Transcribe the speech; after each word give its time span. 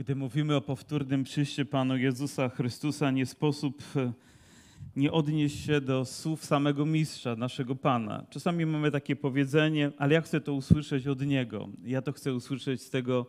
Gdy 0.00 0.14
mówimy 0.14 0.56
o 0.56 0.60
powtórnym 0.60 1.24
przyjściu 1.24 1.66
Panu 1.66 1.96
Jezusa 1.96 2.48
Chrystusa, 2.48 3.10
nie 3.10 3.26
sposób 3.26 3.82
e, 3.96 4.12
nie 4.96 5.12
odnieść 5.12 5.64
się 5.64 5.80
do 5.80 6.04
słów 6.04 6.44
samego 6.44 6.86
mistrza, 6.86 7.36
naszego 7.36 7.76
Pana. 7.76 8.26
Czasami 8.30 8.66
mamy 8.66 8.90
takie 8.90 9.16
powiedzenie, 9.16 9.92
ale 9.98 10.14
ja 10.14 10.20
chcę 10.20 10.40
to 10.40 10.54
usłyszeć 10.54 11.06
od 11.06 11.26
Niego. 11.26 11.68
Ja 11.84 12.02
to 12.02 12.12
chcę 12.12 12.34
usłyszeć 12.34 12.82
z 12.82 12.90
tego 12.90 13.26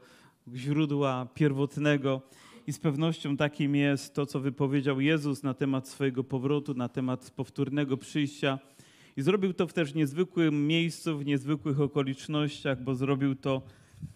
źródła 0.56 1.28
pierwotnego. 1.34 2.22
I 2.68 2.74
z 2.74 2.80
pewnością 2.80 3.38
takim 3.38 3.76
jest 3.76 4.16
to, 4.16 4.26
co 4.26 4.40
wypowiedział 4.40 5.02
Jezus 5.02 5.44
na 5.44 5.54
temat 5.54 5.88
swojego 5.88 6.24
powrotu, 6.24 6.74
na 6.74 6.90
temat 6.90 7.32
powtórnego 7.32 7.98
przyjścia. 7.98 8.60
I 9.18 9.22
zrobił 9.22 9.54
to 9.54 9.68
w 9.68 9.74
też 9.74 9.94
niezwykłym 9.94 10.68
miejscu, 10.68 11.18
w 11.18 11.26
niezwykłych 11.26 11.82
okolicznościach, 11.82 12.84
bo 12.84 12.96
zrobił 12.96 13.36
to 13.36 13.62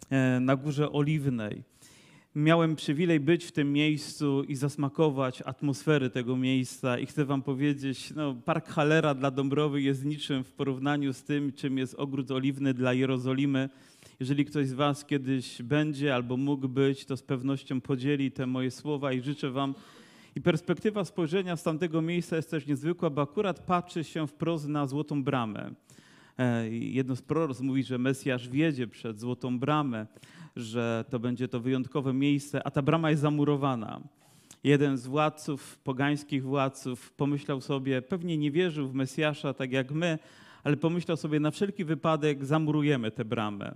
e, 0.09 0.39
na 0.39 0.55
Górze 0.55 0.91
Oliwnej 0.91 1.74
miałem 2.35 2.75
przywilej 2.75 3.19
być 3.19 3.45
w 3.45 3.51
tym 3.51 3.73
miejscu 3.73 4.43
i 4.43 4.55
zasmakować 4.55 5.41
atmosfery 5.41 6.09
tego 6.09 6.37
miejsca. 6.37 6.99
I 6.99 7.05
chcę 7.05 7.25
Wam 7.25 7.41
powiedzieć, 7.41 8.13
no, 8.15 8.35
Park 8.45 8.67
Halera 8.67 9.13
dla 9.13 9.31
Dąbrowy 9.31 9.81
jest 9.81 10.05
niczym 10.05 10.43
w 10.43 10.51
porównaniu 10.51 11.13
z 11.13 11.23
tym, 11.23 11.51
czym 11.51 11.77
jest 11.77 11.95
ogród 11.95 12.31
oliwny 12.31 12.73
dla 12.73 12.93
Jerozolimy. 12.93 13.69
Jeżeli 14.19 14.45
ktoś 14.45 14.67
z 14.67 14.73
Was 14.73 15.05
kiedyś 15.05 15.61
będzie 15.61 16.15
albo 16.15 16.37
mógł 16.37 16.69
być, 16.69 17.05
to 17.05 17.17
z 17.17 17.23
pewnością 17.23 17.81
podzieli 17.81 18.31
te 18.31 18.47
moje 18.47 18.71
słowa 18.71 19.13
i 19.13 19.21
życzę 19.21 19.51
Wam. 19.51 19.75
I 20.35 20.41
perspektywa 20.41 21.05
spojrzenia 21.05 21.55
z 21.55 21.63
tamtego 21.63 22.01
miejsca 22.01 22.35
jest 22.35 22.51
też 22.51 22.67
niezwykła, 22.67 23.09
bo 23.09 23.21
akurat 23.21 23.59
patrzy 23.59 24.03
się 24.03 24.27
wprost 24.27 24.67
na 24.67 24.87
Złotą 24.87 25.23
Bramę. 25.23 25.71
E, 26.37 26.69
jedno 26.69 27.15
z 27.15 27.21
proroc 27.21 27.61
mówi, 27.61 27.83
że 27.83 27.97
Mesjasz 27.97 28.49
wiedzie 28.49 28.87
przed 28.87 29.19
Złotą 29.19 29.59
Bramę 29.59 30.07
że 30.55 31.05
to 31.09 31.19
będzie 31.19 31.47
to 31.47 31.59
wyjątkowe 31.59 32.13
miejsce, 32.13 32.67
a 32.67 32.71
ta 32.71 32.81
brama 32.81 33.09
jest 33.09 33.21
zamurowana. 33.21 34.01
Jeden 34.63 34.97
z 34.97 35.07
władców, 35.07 35.77
pogańskich 35.83 36.43
władców, 36.43 37.11
pomyślał 37.11 37.61
sobie, 37.61 38.01
pewnie 38.01 38.37
nie 38.37 38.51
wierzył 38.51 38.87
w 38.87 38.93
Mesjasza 38.93 39.53
tak 39.53 39.71
jak 39.71 39.91
my, 39.91 40.19
ale 40.63 40.77
pomyślał 40.77 41.17
sobie, 41.17 41.39
na 41.39 41.51
wszelki 41.51 41.85
wypadek 41.85 42.45
zamurujemy 42.45 43.11
tę 43.11 43.25
bramę. 43.25 43.73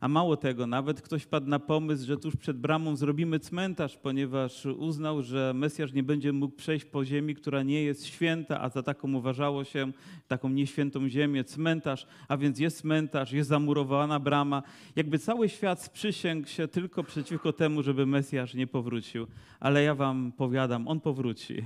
A 0.00 0.08
mało 0.08 0.36
tego, 0.36 0.66
nawet 0.66 1.02
ktoś 1.02 1.26
padł 1.26 1.46
na 1.46 1.58
pomysł, 1.58 2.06
że 2.06 2.16
tuż 2.16 2.36
przed 2.36 2.58
bramą 2.58 2.96
zrobimy 2.96 3.38
cmentarz, 3.38 3.96
ponieważ 3.96 4.66
uznał, 4.66 5.22
że 5.22 5.52
Mesjasz 5.54 5.92
nie 5.92 6.02
będzie 6.02 6.32
mógł 6.32 6.56
przejść 6.56 6.84
po 6.84 7.04
ziemi, 7.04 7.34
która 7.34 7.62
nie 7.62 7.82
jest 7.82 8.06
święta, 8.06 8.60
a 8.60 8.68
za 8.68 8.82
taką 8.82 9.14
uważało 9.14 9.64
się, 9.64 9.92
taką 10.28 10.48
nieświętą 10.48 11.08
ziemię, 11.08 11.44
cmentarz, 11.44 12.06
a 12.28 12.36
więc 12.36 12.58
jest 12.58 12.80
cmentarz, 12.80 13.32
jest 13.32 13.48
zamurowana 13.48 14.20
brama. 14.20 14.62
Jakby 14.96 15.18
cały 15.18 15.48
świat 15.48 15.82
sprzysięgł 15.82 16.48
się 16.48 16.68
tylko 16.68 17.04
przeciwko 17.04 17.52
temu, 17.52 17.82
żeby 17.82 18.06
Mesjasz 18.06 18.54
nie 18.54 18.66
powrócił. 18.66 19.26
Ale 19.60 19.82
ja 19.82 19.94
wam 19.94 20.32
powiadam, 20.32 20.88
on 20.88 21.00
powróci. 21.00 21.62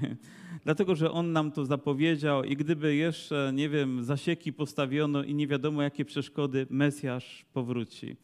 Dlatego, 0.64 0.94
że 0.94 1.10
on 1.10 1.32
nam 1.32 1.52
to 1.52 1.64
zapowiedział 1.64 2.44
i 2.44 2.56
gdyby 2.56 2.94
jeszcze, 2.94 3.52
nie 3.54 3.68
wiem, 3.68 4.04
zasieki 4.04 4.52
postawiono 4.52 5.22
i 5.22 5.34
nie 5.34 5.46
wiadomo 5.46 5.82
jakie 5.82 6.04
przeszkody, 6.04 6.66
Mesjasz 6.70 7.44
powróci. 7.52 8.16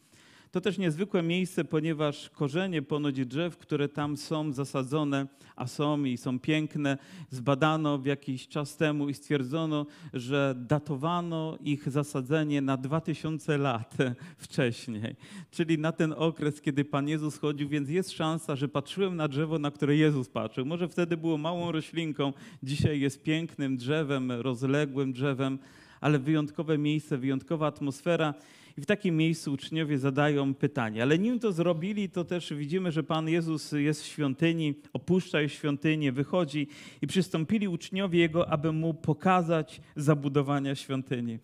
To 0.51 0.61
też 0.61 0.77
niezwykłe 0.77 1.23
miejsce, 1.23 1.65
ponieważ 1.65 2.29
korzenie 2.29 2.81
ponoć 2.81 3.25
drzew, 3.25 3.57
które 3.57 3.89
tam 3.89 4.17
są 4.17 4.53
zasadzone, 4.53 5.27
a 5.55 5.67
są 5.67 6.03
i 6.03 6.17
są 6.17 6.39
piękne, 6.39 6.97
zbadano 7.29 7.97
w 7.97 8.05
jakiś 8.05 8.47
czas 8.47 8.77
temu 8.77 9.09
i 9.09 9.13
stwierdzono, 9.13 9.85
że 10.13 10.55
datowano 10.57 11.57
ich 11.61 11.89
zasadzenie 11.89 12.61
na 12.61 12.77
2000 12.77 13.57
lat 13.57 13.97
wcześniej, 14.37 15.15
czyli 15.51 15.77
na 15.77 15.91
ten 15.91 16.13
okres, 16.17 16.61
kiedy 16.61 16.85
Pan 16.85 17.07
Jezus 17.07 17.37
chodził, 17.37 17.69
więc 17.69 17.89
jest 17.89 18.11
szansa, 18.11 18.55
że 18.55 18.67
patrzyłem 18.67 19.15
na 19.15 19.27
drzewo, 19.27 19.59
na 19.59 19.71
które 19.71 19.95
Jezus 19.95 20.29
patrzył. 20.29 20.65
Może 20.65 20.87
wtedy 20.87 21.17
było 21.17 21.37
małą 21.37 21.71
roślinką, 21.71 22.33
dzisiaj 22.63 22.99
jest 22.99 23.23
pięknym 23.23 23.77
drzewem, 23.77 24.31
rozległym 24.31 25.13
drzewem, 25.13 25.59
ale 26.01 26.19
wyjątkowe 26.19 26.77
miejsce, 26.77 27.17
wyjątkowa 27.17 27.67
atmosfera. 27.67 28.33
I 28.77 28.81
w 28.81 28.85
takim 28.85 29.17
miejscu 29.17 29.53
uczniowie 29.53 29.97
zadają 29.97 30.53
pytanie. 30.53 31.03
Ale 31.03 31.19
nim 31.19 31.39
to 31.39 31.51
zrobili, 31.51 32.09
to 32.09 32.23
też 32.25 32.53
widzimy, 32.53 32.91
że 32.91 33.03
Pan 33.03 33.29
Jezus 33.29 33.71
jest 33.71 34.03
w 34.03 34.05
świątyni, 34.05 34.75
opuszcza 34.93 35.47
świątynię, 35.47 36.11
wychodzi 36.11 36.67
i 37.01 37.07
przystąpili 37.07 37.67
uczniowie 37.67 38.19
Jego, 38.19 38.49
aby 38.49 38.71
Mu 38.71 38.93
pokazać 38.93 39.81
zabudowania 39.95 40.75
świątyni. 40.75 41.39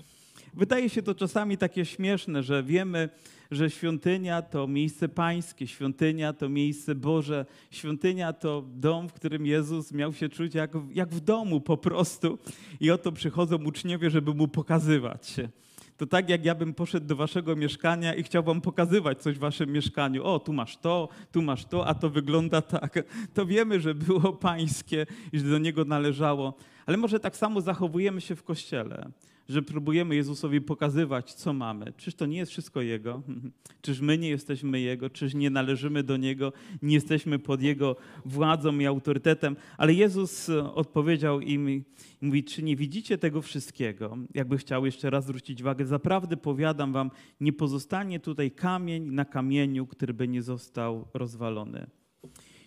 Wydaje 0.54 0.90
się 0.90 1.02
to 1.02 1.16
czasami 1.16 1.58
takie 1.58 1.86
śmieszne, 1.86 2.44
że 2.44 2.64
wiemy, 2.64 3.10
że 3.52 3.70
świątynia 3.70 4.42
to 4.42 4.68
miejsce 4.68 5.10
pańskie, 5.10 5.68
świątynia 5.68 6.34
to 6.34 6.50
miejsce 6.50 6.96
Boże, 6.96 7.46
świątynia 7.72 8.34
to 8.34 8.64
dom, 8.76 9.10
w 9.10 9.14
którym 9.14 9.46
Jezus 9.46 9.92
miał 9.92 10.14
się 10.14 10.30
czuć 10.30 10.56
jak, 10.56 10.72
jak 10.94 11.10
w 11.10 11.20
domu 11.20 11.62
po 11.62 11.78
prostu. 11.78 12.40
I 12.80 12.92
oto 12.92 13.12
przychodzą 13.12 13.64
uczniowie, 13.64 14.10
żeby 14.10 14.34
mu 14.34 14.48
pokazywać 14.48 15.28
się 15.28 15.50
to 15.98 16.06
tak 16.06 16.30
jak 16.30 16.46
ja 16.46 16.56
bym 16.56 16.74
poszedł 16.74 17.08
do 17.08 17.16
waszego 17.16 17.56
mieszkania 17.56 18.14
i 18.14 18.24
chciał 18.24 18.44
wam 18.44 18.62
pokazywać 18.62 19.22
coś 19.22 19.36
w 19.36 19.40
waszym 19.40 19.72
mieszkaniu. 19.72 20.24
O, 20.24 20.40
tu 20.40 20.54
masz 20.54 20.78
to, 20.78 21.10
tu 21.32 21.42
masz 21.42 21.66
to, 21.66 21.88
a 21.88 21.94
to 21.94 22.10
wygląda 22.10 22.62
tak. 22.62 23.00
To 23.34 23.46
wiemy, 23.46 23.80
że 23.80 23.96
było 23.96 24.34
pańskie 24.34 25.06
i 25.32 25.40
że 25.40 25.50
do 25.50 25.58
niego 25.58 25.86
należało. 25.86 26.54
Ale 26.86 26.98
może 26.98 27.20
tak 27.20 27.38
samo 27.38 27.62
zachowujemy 27.62 28.22
się 28.22 28.36
w 28.36 28.44
kościele 28.44 29.12
że 29.50 29.62
próbujemy 29.62 30.16
Jezusowi 30.16 30.62
pokazywać, 30.62 31.34
co 31.34 31.54
mamy. 31.54 31.94
Czyż 31.98 32.16
to 32.16 32.26
nie 32.26 32.38
jest 32.38 32.52
wszystko 32.52 32.82
Jego? 32.82 33.22
Czyż 33.82 34.02
my 34.02 34.18
nie 34.18 34.30
jesteśmy 34.30 34.80
Jego? 34.80 35.10
Czyż 35.10 35.34
nie 35.34 35.50
należymy 35.50 36.04
do 36.04 36.18
Niego? 36.18 36.54
Nie 36.82 36.96
jesteśmy 36.96 37.40
pod 37.40 37.62
Jego 37.62 37.96
władzą 38.26 38.80
i 38.80 38.86
autorytetem? 38.86 39.56
Ale 39.78 39.94
Jezus 39.94 40.50
odpowiedział 40.74 41.42
im 41.42 41.70
i 41.70 41.84
mówi, 42.22 42.44
czy 42.44 42.64
nie 42.64 42.76
widzicie 42.76 43.18
tego 43.18 43.42
wszystkiego? 43.42 44.18
Jakby 44.34 44.58
chciał 44.58 44.86
jeszcze 44.86 45.10
raz 45.10 45.24
zwrócić 45.24 45.62
uwagę, 45.62 45.86
zaprawdę 45.86 46.38
powiadam 46.38 46.94
wam, 46.94 47.12
nie 47.42 47.54
pozostanie 47.54 48.20
tutaj 48.20 48.52
kamień 48.52 49.04
na 49.04 49.26
kamieniu, 49.26 49.88
który 49.88 50.14
by 50.14 50.28
nie 50.28 50.42
został 50.42 51.08
rozwalony. 51.14 51.88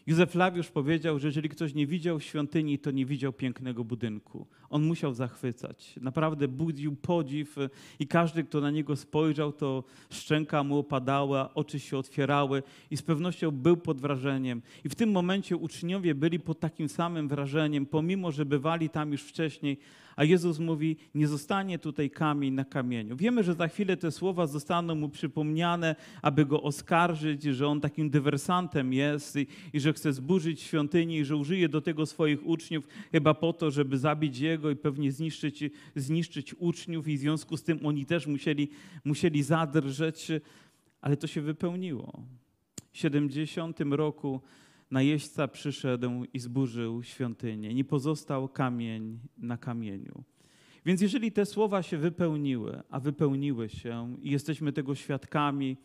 Józef 0.06 0.34
Lawiusz 0.34 0.68
powiedział, 0.68 1.18
że 1.18 1.28
jeżeli 1.28 1.48
ktoś 1.48 1.74
nie 1.74 1.86
widział 1.86 2.20
świątyni, 2.20 2.78
to 2.78 2.90
nie 2.90 3.06
widział 3.06 3.32
pięknego 3.32 3.84
budynku. 3.84 4.46
On 4.70 4.82
musiał 4.82 5.14
zachwycać. 5.14 5.94
Naprawdę 6.00 6.48
budził 6.48 6.96
podziw 6.96 7.56
i 7.98 8.06
każdy, 8.06 8.44
kto 8.44 8.60
na 8.60 8.70
niego 8.70 8.96
spojrzał, 8.96 9.52
to 9.52 9.84
szczęka 10.10 10.64
mu 10.64 10.78
opadała, 10.78 11.54
oczy 11.54 11.80
się 11.80 11.98
otwierały 11.98 12.62
i 12.90 12.96
z 12.96 13.02
pewnością 13.02 13.50
był 13.50 13.76
pod 13.76 14.00
wrażeniem. 14.00 14.62
I 14.84 14.88
w 14.88 14.94
tym 14.94 15.10
momencie 15.10 15.56
uczniowie 15.56 16.14
byli 16.14 16.40
pod 16.40 16.60
takim 16.60 16.88
samym 16.88 17.28
wrażeniem, 17.28 17.86
pomimo, 17.86 18.32
że 18.32 18.44
bywali 18.44 18.90
tam 18.90 19.12
już 19.12 19.22
wcześniej, 19.22 19.78
a 20.16 20.24
Jezus 20.24 20.58
mówi, 20.58 20.96
nie 21.14 21.28
zostanie 21.28 21.78
tutaj 21.78 22.10
kamień 22.10 22.54
na 22.54 22.64
kamieniu. 22.64 23.16
Wiemy, 23.16 23.44
że 23.44 23.54
za 23.54 23.68
chwilę 23.68 23.96
te 23.96 24.10
słowa 24.10 24.46
zostaną 24.46 24.94
mu 24.94 25.08
przypomniane, 25.08 25.96
aby 26.22 26.46
go 26.46 26.62
oskarżyć, 26.62 27.42
że 27.42 27.68
on 27.68 27.80
takim 27.80 28.10
dywersantem 28.10 28.92
jest 28.92 29.36
i, 29.36 29.46
i 29.72 29.80
że 29.80 29.92
chce 29.92 30.12
zburzyć 30.12 30.60
świątynię 30.60 31.18
i 31.18 31.24
że 31.24 31.36
użyje 31.36 31.68
do 31.68 31.80
tego 31.80 32.06
swoich 32.06 32.46
uczniów 32.46 32.86
chyba 33.12 33.34
po 33.34 33.52
to, 33.52 33.70
żeby 33.70 33.98
zabić 33.98 34.38
jego 34.38 34.70
i 34.70 34.76
pewnie 34.76 35.12
zniszczyć, 35.12 35.64
zniszczyć 35.96 36.54
uczniów 36.58 37.08
i 37.08 37.16
w 37.16 37.20
związku 37.20 37.56
z 37.56 37.62
tym 37.62 37.86
oni 37.86 38.06
też 38.06 38.26
musieli, 38.26 38.68
musieli 39.04 39.42
zadrżeć, 39.42 40.28
ale 41.00 41.16
to 41.16 41.26
się 41.26 41.40
wypełniło. 41.40 42.22
W 42.92 42.98
70 42.98 43.80
roku 43.80 44.40
najeźdźca 44.90 45.48
przyszedł 45.48 46.24
i 46.34 46.38
zburzył 46.38 47.02
świątynię. 47.02 47.74
Nie 47.74 47.84
pozostał 47.84 48.48
kamień 48.48 49.18
na 49.38 49.56
kamieniu. 49.56 50.24
Więc 50.86 51.00
jeżeli 51.00 51.32
te 51.32 51.46
słowa 51.46 51.82
się 51.82 51.98
wypełniły, 51.98 52.82
a 52.90 53.00
wypełniły 53.00 53.68
się 53.68 54.16
i 54.22 54.30
jesteśmy 54.30 54.72
tego 54.72 54.94
świadkami, 54.94 55.76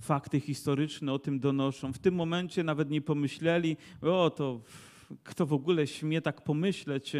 fakty 0.00 0.40
historyczne 0.40 1.12
o 1.12 1.18
tym 1.18 1.40
donoszą, 1.40 1.92
w 1.92 1.98
tym 1.98 2.14
momencie 2.14 2.64
nawet 2.64 2.90
nie 2.90 3.00
pomyśleli, 3.00 3.76
o 4.02 4.30
to 4.30 4.60
kto 5.24 5.46
w 5.46 5.52
ogóle 5.52 5.86
śmie 5.86 6.22
tak 6.22 6.44
pomyśleć, 6.44 7.12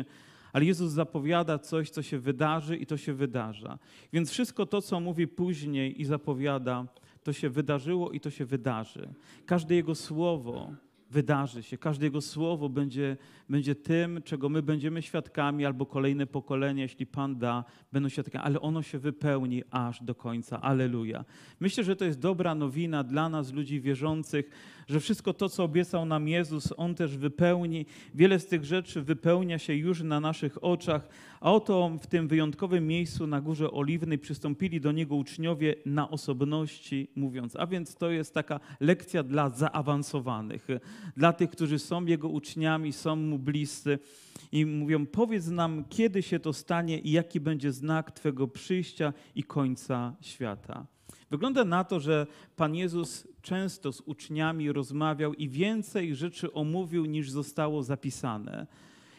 ale 0.52 0.64
Jezus 0.64 0.92
zapowiada 0.92 1.58
coś, 1.58 1.90
co 1.90 2.02
się 2.02 2.18
wydarzy 2.18 2.76
i 2.76 2.86
to 2.86 2.96
się 2.96 3.14
wydarza. 3.14 3.78
Więc 4.12 4.30
wszystko 4.30 4.66
to, 4.66 4.82
co 4.82 5.00
mówi 5.00 5.28
później 5.28 6.00
i 6.00 6.04
zapowiada, 6.04 6.86
to 7.22 7.32
się 7.32 7.50
wydarzyło 7.50 8.10
i 8.10 8.20
to 8.20 8.30
się 8.30 8.44
wydarzy. 8.44 9.14
Każde 9.46 9.74
Jego 9.74 9.94
słowo 9.94 10.72
wydarzy 11.10 11.62
się. 11.62 11.78
Każde 11.78 12.06
Jego 12.06 12.20
słowo 12.20 12.68
będzie, 12.68 13.16
będzie 13.48 13.74
tym, 13.74 14.22
czego 14.22 14.48
my 14.48 14.62
będziemy 14.62 15.02
świadkami, 15.02 15.64
albo 15.64 15.86
kolejne 15.86 16.26
pokolenia, 16.26 16.82
jeśli 16.82 17.06
Pan 17.06 17.38
da, 17.38 17.64
będą 17.92 18.08
świadkami, 18.08 18.44
ale 18.44 18.60
ono 18.60 18.82
się 18.82 18.98
wypełni 18.98 19.62
aż 19.70 20.02
do 20.02 20.14
końca. 20.14 20.60
Aleluja. 20.60 21.24
Myślę, 21.60 21.84
że 21.84 21.96
to 21.96 22.04
jest 22.04 22.20
dobra 22.20 22.54
nowina 22.54 23.04
dla 23.04 23.28
nas, 23.28 23.52
ludzi 23.52 23.80
wierzących, 23.80 24.50
że 24.88 25.00
wszystko 25.00 25.34
to, 25.34 25.48
co 25.48 25.64
obiecał 25.64 26.06
nam 26.06 26.28
Jezus, 26.28 26.72
On 26.76 26.94
też 26.94 27.16
wypełni. 27.16 27.86
Wiele 28.14 28.38
z 28.38 28.46
tych 28.46 28.64
rzeczy 28.64 29.02
wypełnia 29.02 29.58
się 29.58 29.74
już 29.74 30.02
na 30.02 30.20
naszych 30.20 30.64
oczach, 30.64 31.08
a 31.40 31.52
oto 31.52 31.90
w 32.02 32.06
tym 32.06 32.28
wyjątkowym 32.28 32.86
miejscu 32.86 33.26
na 33.26 33.40
Górze 33.40 33.70
Oliwnej 33.70 34.18
przystąpili 34.18 34.80
do 34.80 34.92
Niego 34.92 35.16
uczniowie 35.16 35.74
na 35.86 36.10
osobności, 36.10 37.10
mówiąc. 37.16 37.56
A 37.56 37.66
więc 37.66 37.96
to 37.96 38.10
jest 38.10 38.34
taka 38.34 38.60
lekcja 38.80 39.22
dla 39.22 39.48
zaawansowanych, 39.48 40.66
dla 41.16 41.32
tych, 41.32 41.50
którzy 41.50 41.78
są 41.78 42.04
Jego 42.04 42.28
uczniami, 42.28 42.92
są 42.92 43.16
Mu 43.16 43.38
bliscy 43.38 43.98
i 44.52 44.66
mówią: 44.66 45.06
Powiedz 45.06 45.46
nam, 45.46 45.84
kiedy 45.88 46.22
się 46.22 46.40
to 46.40 46.52
stanie 46.52 46.98
i 46.98 47.10
jaki 47.10 47.40
będzie 47.40 47.72
znak 47.72 48.10
Twego 48.10 48.48
przyjścia 48.48 49.12
i 49.34 49.44
końca 49.44 50.16
świata. 50.20 50.86
Wygląda 51.30 51.64
na 51.64 51.84
to, 51.84 52.00
że 52.00 52.26
Pan 52.56 52.74
Jezus 52.74 53.28
często 53.42 53.92
z 53.92 54.00
uczniami 54.00 54.72
rozmawiał 54.72 55.34
i 55.34 55.48
więcej 55.48 56.14
rzeczy 56.14 56.52
omówił 56.52 57.04
niż 57.04 57.30
zostało 57.30 57.82
zapisane 57.82 58.66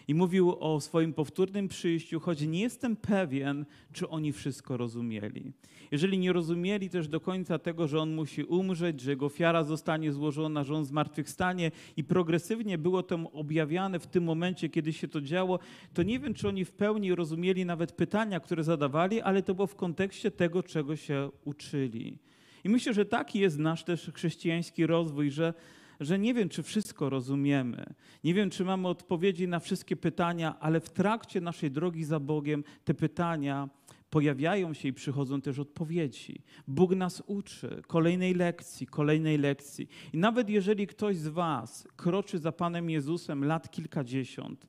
i 0.08 0.16
mówił 0.16 0.56
o 0.60 0.82
swoim 0.82 1.14
powtórnym 1.14 1.68
przyjściu, 1.68 2.20
choć 2.20 2.42
nie 2.42 2.62
jestem 2.62 2.96
pewien, 2.96 3.66
czy 3.94 4.10
oni 4.10 4.32
wszystko 4.32 4.78
rozumieli. 4.78 5.52
Jeżeli 5.92 6.18
nie 6.18 6.34
rozumieli 6.34 6.90
też 6.90 7.08
do 7.08 7.20
końca 7.20 7.60
tego, 7.60 7.88
że 7.88 8.00
on 8.00 8.14
musi 8.16 8.44
umrzeć, 8.44 9.02
że 9.02 9.12
jego 9.12 9.26
ofiara 9.26 9.64
zostanie 9.64 10.12
złożona, 10.12 10.64
że 10.64 10.76
on 10.76 10.86
zmartwychwstanie 10.86 11.72
i 11.98 12.04
progresywnie 12.04 12.78
było 12.78 13.04
to 13.04 13.32
objawiane 13.34 14.00
w 14.00 14.08
tym 14.08 14.24
momencie, 14.24 14.70
kiedy 14.70 14.94
się 14.94 15.08
to 15.08 15.22
działo, 15.22 15.60
to 15.94 16.04
nie 16.04 16.20
wiem, 16.20 16.34
czy 16.34 16.48
oni 16.48 16.66
w 16.66 16.72
pełni 16.72 17.16
rozumieli 17.16 17.66
nawet 17.66 17.92
pytania, 17.92 18.40
które 18.40 18.64
zadawali, 18.64 19.22
ale 19.22 19.44
to 19.44 19.56
było 19.56 19.68
w 19.68 19.76
kontekście 19.76 20.32
tego, 20.32 20.64
czego 20.64 20.96
się 20.96 21.30
uczyli. 21.46 22.18
I 22.64 22.70
myślę, 22.70 22.94
że 22.94 23.06
taki 23.06 23.40
jest 23.40 23.60
nasz 23.60 23.84
też 23.84 24.12
chrześcijański 24.14 24.86
rozwój, 24.86 25.32
że 25.32 25.54
że 26.02 26.20
nie 26.20 26.34
wiem, 26.34 26.50
czy 26.50 26.64
wszystko 26.64 27.10
rozumiemy, 27.10 27.86
nie 28.24 28.34
wiem, 28.34 28.50
czy 28.50 28.66
mamy 28.66 28.88
odpowiedzi 28.88 29.48
na 29.48 29.60
wszystkie 29.60 29.96
pytania, 29.96 30.60
ale 30.60 30.80
w 30.80 30.90
trakcie 30.90 31.42
naszej 31.42 31.72
drogi 31.72 32.04
za 32.04 32.20
Bogiem 32.20 32.64
te 32.84 32.94
pytania 32.94 33.70
pojawiają 34.10 34.74
się 34.74 34.88
i 34.88 34.94
przychodzą 34.94 35.42
też 35.42 35.60
odpowiedzi. 35.60 36.42
Bóg 36.68 36.96
nas 36.96 37.24
uczy 37.26 37.82
kolejnej 37.88 38.34
lekcji, 38.34 38.88
kolejnej 38.88 39.38
lekcji. 39.38 39.88
I 40.14 40.18
nawet 40.18 40.50
jeżeli 40.50 40.88
ktoś 40.88 41.18
z 41.18 41.28
Was 41.28 41.88
kroczy 41.96 42.40
za 42.40 42.52
Panem 42.52 42.90
Jezusem 42.90 43.44
lat 43.44 43.72
kilkadziesiąt 43.72 44.68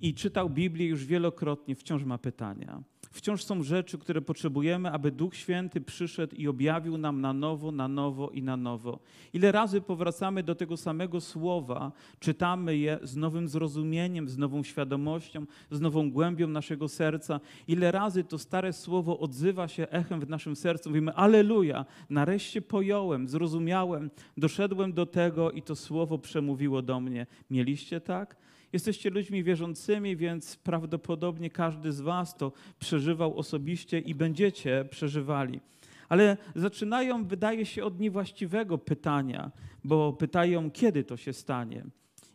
i 0.00 0.14
czytał 0.14 0.50
Biblię 0.50 0.86
już 0.86 1.04
wielokrotnie, 1.04 1.74
wciąż 1.74 2.04
ma 2.04 2.18
pytania. 2.18 2.82
Wciąż 3.10 3.44
są 3.44 3.62
rzeczy, 3.62 3.98
które 3.98 4.20
potrzebujemy, 4.20 4.90
aby 4.92 5.10
Duch 5.10 5.36
Święty 5.36 5.80
przyszedł 5.80 6.36
i 6.36 6.48
objawił 6.48 6.98
nam 6.98 7.20
na 7.20 7.32
nowo, 7.32 7.72
na 7.72 7.88
nowo 7.88 8.30
i 8.30 8.42
na 8.42 8.56
nowo. 8.56 8.98
Ile 9.32 9.52
razy 9.52 9.80
powracamy 9.80 10.42
do 10.42 10.54
tego 10.54 10.76
samego 10.76 11.20
słowa, 11.20 11.92
czytamy 12.18 12.76
je 12.76 12.98
z 13.02 13.16
nowym 13.16 13.48
zrozumieniem, 13.48 14.28
z 14.28 14.38
nową 14.38 14.62
świadomością, 14.62 15.46
z 15.70 15.80
nową 15.80 16.10
głębią 16.10 16.48
naszego 16.48 16.88
serca. 16.88 17.40
Ile 17.68 17.92
razy 17.92 18.24
to 18.24 18.38
stare 18.38 18.72
słowo 18.72 19.18
odzywa 19.18 19.68
się 19.68 19.88
echem 19.88 20.20
w 20.20 20.28
naszym 20.28 20.56
sercu. 20.56 20.88
Mówimy, 20.90 21.14
Aleluja, 21.14 21.84
nareszcie 22.10 22.62
pojąłem, 22.62 23.28
zrozumiałem, 23.28 24.10
doszedłem 24.36 24.92
do 24.92 25.06
tego 25.06 25.50
i 25.50 25.62
to 25.62 25.76
słowo 25.76 26.18
przemówiło 26.18 26.82
do 26.82 27.00
mnie. 27.00 27.26
Mieliście 27.50 28.00
tak? 28.00 28.36
Jesteście 28.72 29.10
ludźmi 29.10 29.44
wierzącymi, 29.44 30.16
więc 30.16 30.56
prawdopodobnie 30.56 31.50
każdy 31.50 31.92
z 31.92 32.00
Was 32.00 32.36
to 32.36 32.52
przeżywał 32.78 33.38
osobiście 33.38 33.98
i 33.98 34.14
będziecie 34.14 34.84
przeżywali. 34.90 35.60
Ale 36.08 36.36
zaczynają, 36.54 37.24
wydaje 37.24 37.66
się, 37.66 37.84
od 37.84 38.00
niewłaściwego 38.00 38.78
pytania, 38.78 39.50
bo 39.84 40.12
pytają, 40.12 40.70
kiedy 40.70 41.04
to 41.04 41.16
się 41.16 41.32
stanie 41.32 41.84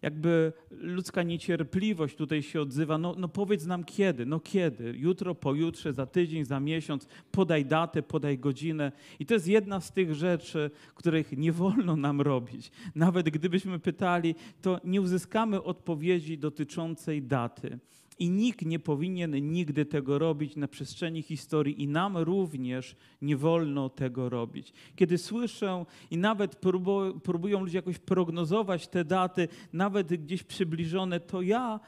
jakby 0.03 0.53
ludzka 0.71 1.23
niecierpliwość 1.23 2.15
tutaj 2.15 2.43
się 2.43 2.61
odzywa. 2.61 2.97
No, 2.97 3.15
no 3.17 3.27
powiedz 3.27 3.65
nam 3.65 3.83
kiedy, 3.83 4.25
no 4.25 4.39
kiedy? 4.39 4.93
Jutro, 4.97 5.35
pojutrze, 5.35 5.93
za 5.93 6.05
tydzień, 6.05 6.45
za 6.45 6.59
miesiąc, 6.59 7.07
podaj 7.31 7.65
datę, 7.65 8.03
podaj 8.03 8.39
godzinę. 8.39 8.91
I 9.19 9.25
to 9.25 9.33
jest 9.33 9.47
jedna 9.47 9.79
z 9.79 9.91
tych 9.91 10.15
rzeczy, 10.15 10.71
których 10.95 11.37
nie 11.37 11.51
wolno 11.51 11.95
nam 11.95 12.21
robić. 12.21 12.71
Nawet 12.95 13.29
gdybyśmy 13.29 13.79
pytali, 13.79 14.35
to 14.61 14.79
nie 14.83 15.01
uzyskamy 15.01 15.63
odpowiedzi 15.63 16.37
dotyczącej 16.37 17.21
daty. 17.21 17.79
I 18.19 18.29
nikt 18.29 18.65
nie 18.65 18.79
powinien 18.79 19.51
nigdy 19.51 19.85
tego 19.85 20.19
robić 20.19 20.55
na 20.55 20.67
przestrzeni 20.67 21.21
historii, 21.21 21.83
i 21.83 21.87
nam 21.87 22.17
również 22.17 22.95
nie 23.21 23.37
wolno 23.37 23.89
tego 23.89 24.29
robić. 24.29 24.73
Kiedy 24.95 25.17
słyszę 25.17 25.85
i 26.11 26.17
nawet 26.17 26.55
próbują 27.23 27.59
ludzie 27.59 27.77
jakoś 27.77 27.99
prognozować 27.99 28.87
te 28.87 29.05
daty, 29.05 29.47
nawet 29.73 30.07
gdzieś 30.07 30.43
przybliżone, 30.43 31.19
to 31.19 31.41
ja 31.41 31.79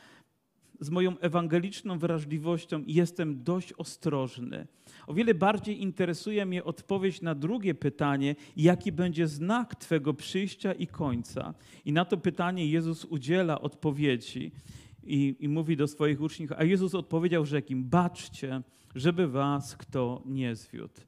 z 0.80 0.90
moją 0.90 1.20
ewangeliczną 1.20 2.00
wrażliwością 2.00 2.84
jestem 2.88 3.44
dość 3.44 3.74
ostrożny. 3.74 4.68
O 5.08 5.14
wiele 5.14 5.34
bardziej 5.34 5.82
interesuje 5.82 6.46
mnie 6.46 6.64
odpowiedź 6.64 7.22
na 7.22 7.36
drugie 7.36 7.76
pytanie, 7.76 8.36
jaki 8.58 8.92
będzie 8.92 9.28
znak 9.28 9.76
Twego 9.76 10.14
przyjścia 10.14 10.74
i 10.74 10.88
końca. 10.88 11.54
I 11.86 11.94
na 11.94 12.06
to 12.06 12.18
pytanie 12.18 12.68
Jezus 12.68 13.06
udziela 13.06 13.62
odpowiedzi 13.62 14.52
i, 15.06 15.36
i 15.40 15.48
mówi 15.48 15.78
do 15.78 15.88
swoich 15.88 16.22
uczniów, 16.22 16.52
a 16.58 16.64
Jezus 16.64 16.96
odpowiedział 16.96 17.46
rzekim, 17.46 17.84
baczcie, 17.84 18.62
żeby 18.96 19.28
was 19.28 19.78
kto 19.78 20.22
nie 20.26 20.56
zwiódł. 20.56 21.02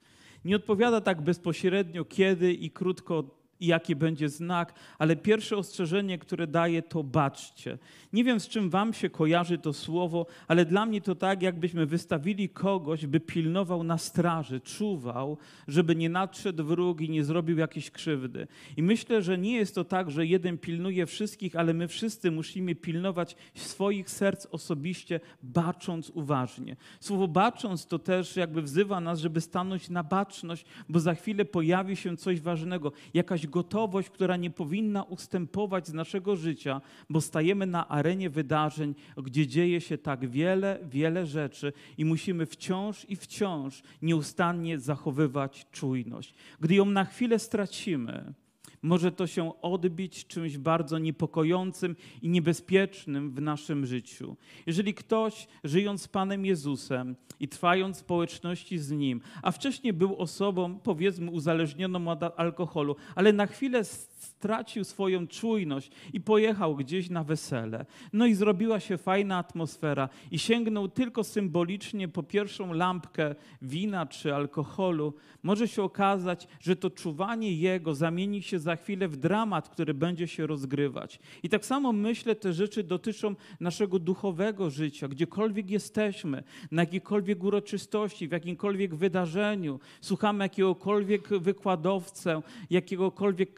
Nie 0.45 0.55
odpowiada 0.55 1.01
tak 1.01 1.21
bezpośrednio 1.21 2.05
kiedy 2.05 2.53
i 2.53 2.71
krótko 2.71 3.38
i 3.59 3.68
jaki 3.68 3.95
będzie 3.95 4.30
znak, 4.30 4.74
ale 4.98 5.15
pierwsze 5.15 5.57
ostrzeżenie, 5.57 6.18
które 6.18 6.48
daje, 6.48 6.81
to 6.81 7.04
baczcie. 7.04 7.77
Nie 8.13 8.24
wiem, 8.24 8.39
z 8.39 8.48
czym 8.48 8.69
Wam 8.69 8.94
się 8.94 9.09
kojarzy 9.09 9.57
to 9.57 9.74
słowo, 9.74 10.25
ale 10.48 10.65
dla 10.65 10.86
mnie 10.86 11.01
to 11.01 11.15
tak, 11.15 11.42
jakbyśmy 11.42 11.86
wystawili 11.86 12.50
kogoś, 12.50 13.06
by 13.06 13.19
pilnował 13.19 13.83
na 13.83 13.98
straży, 13.98 14.59
czuwał, 14.59 15.38
żeby 15.68 15.95
nie 15.95 16.09
nadszedł 16.09 16.63
wróg 16.63 17.01
i 17.01 17.09
nie 17.09 17.24
zrobił 17.24 17.57
jakiejś 17.57 17.92
krzywdy. 17.92 18.48
I 18.77 18.83
myślę, 18.83 19.21
że 19.21 19.38
nie 19.38 19.56
jest 19.56 19.75
to 19.75 19.83
tak, 19.83 20.12
że 20.12 20.25
jeden 20.25 20.57
pilnuje 20.57 21.06
wszystkich, 21.06 21.56
ale 21.56 21.74
my 21.74 21.88
wszyscy 21.88 22.31
musimy 22.31 22.75
pilnować 22.75 23.36
swoich 23.56 24.09
serc 24.09 24.45
osobiście, 24.45 25.19
bacząc 25.44 26.09
uważnie. 26.09 26.75
Słowo 27.00 27.27
bacząc 27.27 27.88
to 27.88 28.00
też 28.00 28.36
jakby 28.36 28.62
wzywa 28.62 29.00
nas, 29.00 29.19
żeby 29.19 29.42
stanąć 29.42 29.89
na 29.89 30.04
baczność, 30.04 30.65
bo 30.89 31.00
za 31.00 31.15
chwilę 31.15 31.45
pojawi 31.45 31.95
się 31.95 32.18
coś 32.18 32.42
ważnego, 32.42 32.92
jakaś 33.13 33.46
gotowość, 33.49 34.09
która 34.09 34.38
nie 34.38 34.49
powinna 34.49 35.03
ustępować 35.03 35.88
z 35.88 35.94
naszego 35.94 36.35
życia, 36.35 36.81
bo 37.09 37.21
stajemy 37.21 37.65
na 37.65 37.88
arenie 37.88 38.29
wydarzeń, 38.29 38.95
gdzie 39.17 39.47
dzieje 39.47 39.81
się 39.81 39.97
tak 39.97 40.29
wiele, 40.29 40.79
wiele 40.83 41.25
rzeczy 41.25 41.73
i 41.97 42.05
musimy 42.05 42.45
wciąż 42.45 43.05
i 43.09 43.15
wciąż 43.15 43.81
nieustannie 44.01 44.79
zachowywać 44.79 45.65
czujność. 45.71 46.33
Gdy 46.59 46.75
ją 46.75 46.85
na 46.85 47.05
chwilę 47.05 47.39
stracimy, 47.39 48.33
może 48.81 49.12
to 49.12 49.27
się 49.27 49.62
odbić 49.62 50.27
czymś 50.27 50.57
bardzo 50.57 50.97
niepokojącym 50.97 51.95
i 52.21 52.30
niebezpiecznym 52.30 53.31
w 53.31 53.42
naszym 53.42 53.85
życiu. 53.85 54.35
Jeżeli 54.66 54.94
ktoś, 54.94 55.47
żyjąc 55.63 56.01
z 56.01 56.07
Panem 56.07 56.45
Jezusem 56.45 57.16
i 57.40 57.47
trwając 57.47 57.97
w 57.97 57.99
społeczności 57.99 58.78
z 58.78 58.92
Nim, 58.92 59.21
a 59.42 59.51
wcześniej 59.51 59.94
był 59.94 60.16
osobą, 60.16 60.80
powiedzmy, 60.80 61.31
uzależnioną 61.31 62.07
od 62.07 62.23
alkoholu, 62.23 62.95
ale 63.16 63.33
na 63.33 63.47
chwilę 63.47 63.83
stracił 64.18 64.83
swoją 64.83 65.28
czujność 65.28 65.92
i 66.14 66.21
pojechał 66.21 66.76
gdzieś 66.76 67.09
na 67.09 67.24
wesele. 67.24 67.86
No 68.14 68.26
i 68.26 68.33
zrobiła 68.33 68.80
się 68.80 68.97
fajna 68.97 69.38
atmosfera 69.38 70.09
i 70.31 70.40
sięgnął 70.40 70.88
tylko 70.88 71.24
symbolicznie 71.24 72.07
po 72.07 72.24
pierwszą 72.24 72.74
lampkę 72.74 73.36
wina 73.62 74.06
czy 74.06 74.36
alkoholu. 74.36 75.14
Może 75.44 75.68
się 75.68 75.83
okazać, 75.83 76.47
że 76.59 76.76
to 76.76 76.90
czuwanie 76.90 77.54
jego 77.54 77.95
zamieni 77.95 78.42
się 78.42 78.59
za 78.59 78.76
chwilę 78.76 79.07
w 79.07 79.18
dramat, 79.18 79.69
który 79.69 79.94
będzie 79.94 80.28
się 80.28 80.47
rozgrywać. 80.47 81.19
I 81.44 81.50
tak 81.50 81.66
samo 81.66 81.94
myślę, 81.94 82.36
te 82.36 82.54
rzeczy 82.54 82.83
dotyczą 82.83 83.36
naszego 83.59 84.00
duchowego 84.00 84.69
życia, 84.69 85.07
gdziekolwiek 85.07 85.69
jesteśmy, 85.69 86.44
na 86.71 86.81
jakiejkolwiek 86.81 87.44
uroczystości, 87.44 88.28
w 88.28 88.31
jakimkolwiek 88.31 88.95
wydarzeniu, 88.95 89.80
słuchamy 90.02 90.44
jakiegokolwiek 90.44 91.28
wykładowcę, 91.30 92.42
jakiegokolwiek 92.69 93.54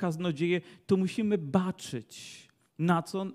kaznodzieje, 0.50 0.62
to 0.88 0.98
musimy 0.98 1.38
baczyć 1.38 2.48
na 2.80 3.02
co? 3.02 3.26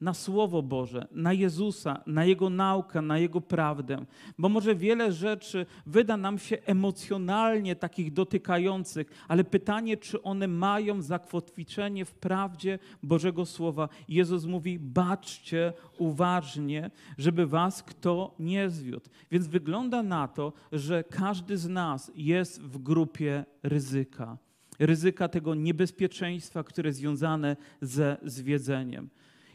Na 0.00 0.14
Słowo 0.14 0.62
Boże, 0.62 1.08
na 1.10 1.32
Jezusa, 1.32 2.02
na 2.06 2.24
Jego 2.24 2.50
naukę, 2.50 3.02
na 3.02 3.18
Jego 3.18 3.40
prawdę. 3.40 4.04
Bo 4.38 4.48
może 4.48 4.74
wiele 4.74 5.12
rzeczy 5.12 5.66
wyda 5.86 6.16
nam 6.16 6.38
się 6.38 6.58
emocjonalnie 6.66 7.76
takich 7.76 8.12
dotykających, 8.12 9.06
ale 9.28 9.44
pytanie, 9.44 9.96
czy 9.96 10.22
one 10.22 10.48
mają 10.48 11.02
zakotwiczenie 11.02 12.04
w 12.04 12.14
prawdzie 12.14 12.78
Bożego 13.02 13.46
Słowa. 13.46 13.88
Jezus 14.08 14.44
mówi: 14.44 14.78
baczcie 14.78 15.72
uważnie, 15.98 16.90
żeby 17.18 17.46
was 17.46 17.82
kto 17.82 18.34
nie 18.38 18.70
zwiódł. 18.70 19.10
Więc 19.30 19.46
wygląda 19.46 20.02
na 20.02 20.28
to, 20.28 20.52
że 20.72 21.04
każdy 21.04 21.56
z 21.56 21.68
nas 21.68 22.12
jest 22.14 22.62
w 22.62 22.78
grupie 22.78 23.44
ryzyka 23.62 24.38
ryzyka 24.78 25.28
tego 25.28 25.54
niebezpieczeństwa, 25.54 26.64
które 26.64 26.92
związane 26.92 27.56
ze 27.80 28.16
zwiedzeniem. 28.22 29.08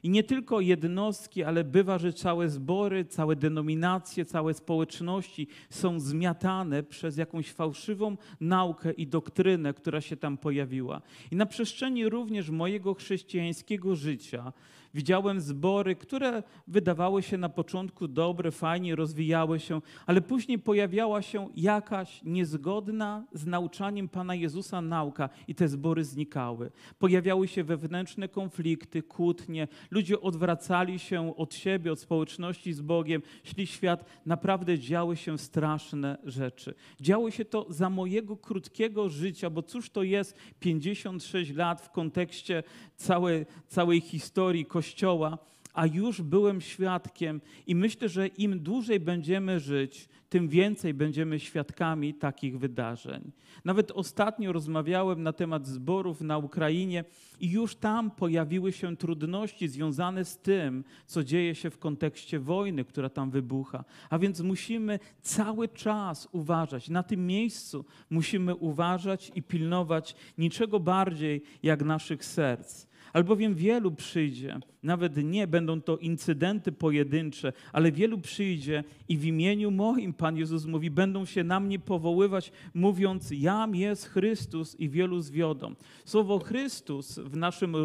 I 0.04 0.10
nie 0.10 0.24
tylko 0.24 0.62
jednostki, 0.62 1.44
ale 1.44 1.64
bywa, 1.64 1.98
że 1.98 2.14
całe 2.14 2.50
zbory, 2.50 3.06
całe 3.06 3.36
denominacje, 3.36 4.26
całe 4.26 4.54
społeczności 4.54 5.48
są 5.70 6.00
zmiatane 6.00 6.84
przez 6.84 7.18
jakąś 7.18 7.52
fałszywą 7.52 8.18
naukę 8.42 8.92
i 8.92 9.08
doktrynę, 9.08 9.74
która 9.74 10.02
się 10.02 10.18
tam 10.18 10.38
pojawiła. 10.38 11.02
I 11.32 11.36
na 11.36 11.46
przestrzeni 11.46 12.10
również 12.10 12.50
mojego 12.50 12.94
chrześcijańskiego 12.94 13.96
życia 13.96 14.54
Widziałem 14.94 15.42
zbory, 15.42 15.96
które 15.96 16.44
wydawały 16.68 17.24
się 17.24 17.38
na 17.38 17.50
początku 17.50 18.08
dobre, 18.08 18.52
fajnie 18.52 18.96
rozwijały 18.96 19.60
się, 19.60 19.82
ale 20.06 20.22
później 20.22 20.60
pojawiała 20.60 21.22
się 21.22 21.50
jakaś 21.56 22.24
niezgodna 22.24 23.26
z 23.32 23.46
nauczaniem 23.46 24.10
Pana 24.10 24.36
Jezusa 24.36 24.82
nauka 24.82 25.30
i 25.48 25.56
te 25.56 25.68
zbory 25.68 26.04
znikały. 26.04 26.72
Pojawiały 27.00 27.48
się 27.48 27.64
wewnętrzne 27.64 28.28
konflikty, 28.28 29.04
kłótnie, 29.04 29.68
ludzie 29.92 30.22
odwracali 30.22 31.00
się 31.00 31.36
od 31.38 31.54
siebie, 31.54 31.92
od 31.92 32.00
społeczności 32.00 32.74
z 32.74 32.82
Bogiem, 32.82 33.22
szli 33.44 33.68
świat. 33.68 34.06
Naprawdę 34.26 34.80
działy 34.80 35.16
się 35.18 35.38
straszne 35.38 36.18
rzeczy. 36.24 36.74
Działo 37.02 37.32
się 37.32 37.46
to 37.46 37.66
za 37.70 37.90
mojego 37.90 38.38
krótkiego 38.38 39.10
życia, 39.10 39.50
bo 39.50 39.62
cóż 39.64 39.90
to 39.90 40.04
jest 40.04 40.38
56 40.60 41.52
lat 41.56 41.82
w 41.82 41.92
kontekście 41.92 42.64
całej, 42.96 43.46
całej 43.68 44.02
historii 44.02 44.66
Kościoła 44.66 44.83
Kościoła, 44.84 45.38
a 45.74 45.86
już 45.86 46.22
byłem 46.22 46.62
świadkiem 46.62 47.42
i 47.68 47.76
myślę, 47.76 48.10
że 48.10 48.28
im 48.28 48.60
dłużej 48.60 49.00
będziemy 49.00 49.60
żyć, 49.60 50.10
tym 50.30 50.48
więcej 50.48 50.94
będziemy 50.94 51.40
świadkami 51.40 52.14
takich 52.14 52.60
wydarzeń. 52.60 53.32
Nawet 53.66 53.92
ostatnio 53.92 54.52
rozmawiałem 54.52 55.24
na 55.24 55.34
temat 55.34 55.68
zborów 55.68 56.22
na 56.22 56.38
Ukrainie 56.38 57.04
i 57.40 57.52
już 57.52 57.76
tam 57.76 58.12
pojawiły 58.12 58.72
się 58.72 58.98
trudności 58.98 59.68
związane 59.68 60.26
z 60.26 60.38
tym, 60.38 60.84
co 61.06 61.24
dzieje 61.24 61.56
się 61.56 61.70
w 61.70 61.78
kontekście 61.78 62.40
wojny, 62.40 62.86
która 62.86 63.10
tam 63.10 63.32
wybucha. 63.32 63.84
A 64.10 64.20
więc 64.20 64.42
musimy 64.42 65.00
cały 65.22 65.68
czas 65.68 66.28
uważać. 66.32 66.90
Na 66.90 67.04
tym 67.04 67.28
miejscu 67.28 67.86
musimy 68.10 68.56
uważać 68.56 69.32
i 69.36 69.44
pilnować 69.44 70.16
niczego 70.38 70.80
bardziej 70.80 71.42
jak 71.64 71.84
naszych 71.84 72.26
serc 72.26 72.93
albowiem 73.14 73.56
wielu 73.56 73.92
przyjdzie, 73.92 74.60
nawet 74.84 75.18
nie 75.18 75.48
będą 75.48 75.82
to 75.82 75.98
incydenty 75.98 76.72
pojedyncze, 76.72 77.54
ale 77.74 77.92
wielu 77.92 78.18
przyjdzie 78.18 78.84
i 79.10 79.18
w 79.18 79.26
imieniu 79.26 79.72
moim, 79.72 80.14
Pan 80.14 80.38
Jezus 80.38 80.66
mówi, 80.66 80.92
będą 80.92 81.26
się 81.26 81.44
na 81.44 81.60
mnie 81.60 81.80
powoływać, 81.80 82.52
mówiąc, 82.74 83.32
jam 83.32 83.76
jest 83.76 84.06
Chrystus 84.06 84.76
i 84.80 84.90
wielu 84.90 85.22
zwiodą. 85.22 85.76
Słowo 86.06 86.40
Chrystus 86.40 87.20
w 87.20 87.36
naszym 87.36 87.76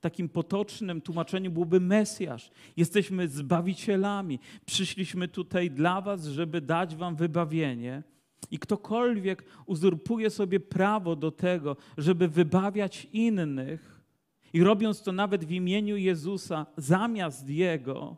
takim 0.00 0.28
potocznym 0.28 1.00
tłumaczeniu 1.00 1.50
byłoby 1.50 1.80
Mesjasz. 1.80 2.50
Jesteśmy 2.76 3.28
zbawicielami. 3.28 4.38
Przyszliśmy 4.66 5.28
tutaj 5.28 5.70
dla 5.70 6.00
was, 6.00 6.24
żeby 6.24 6.60
dać 6.60 6.96
wam 6.96 7.16
wybawienie. 7.16 8.02
I 8.50 8.58
ktokolwiek 8.58 9.44
uzurpuje 9.66 10.30
sobie 10.30 10.60
prawo 10.60 11.16
do 11.16 11.30
tego, 11.30 11.76
żeby 11.98 12.28
wybawiać 12.28 13.08
innych, 13.12 13.93
i 14.54 14.62
robiąc 14.62 15.02
to 15.02 15.12
nawet 15.12 15.44
w 15.44 15.50
imieniu 15.50 15.96
Jezusa, 15.96 16.66
zamiast 16.76 17.48
Jego, 17.48 18.16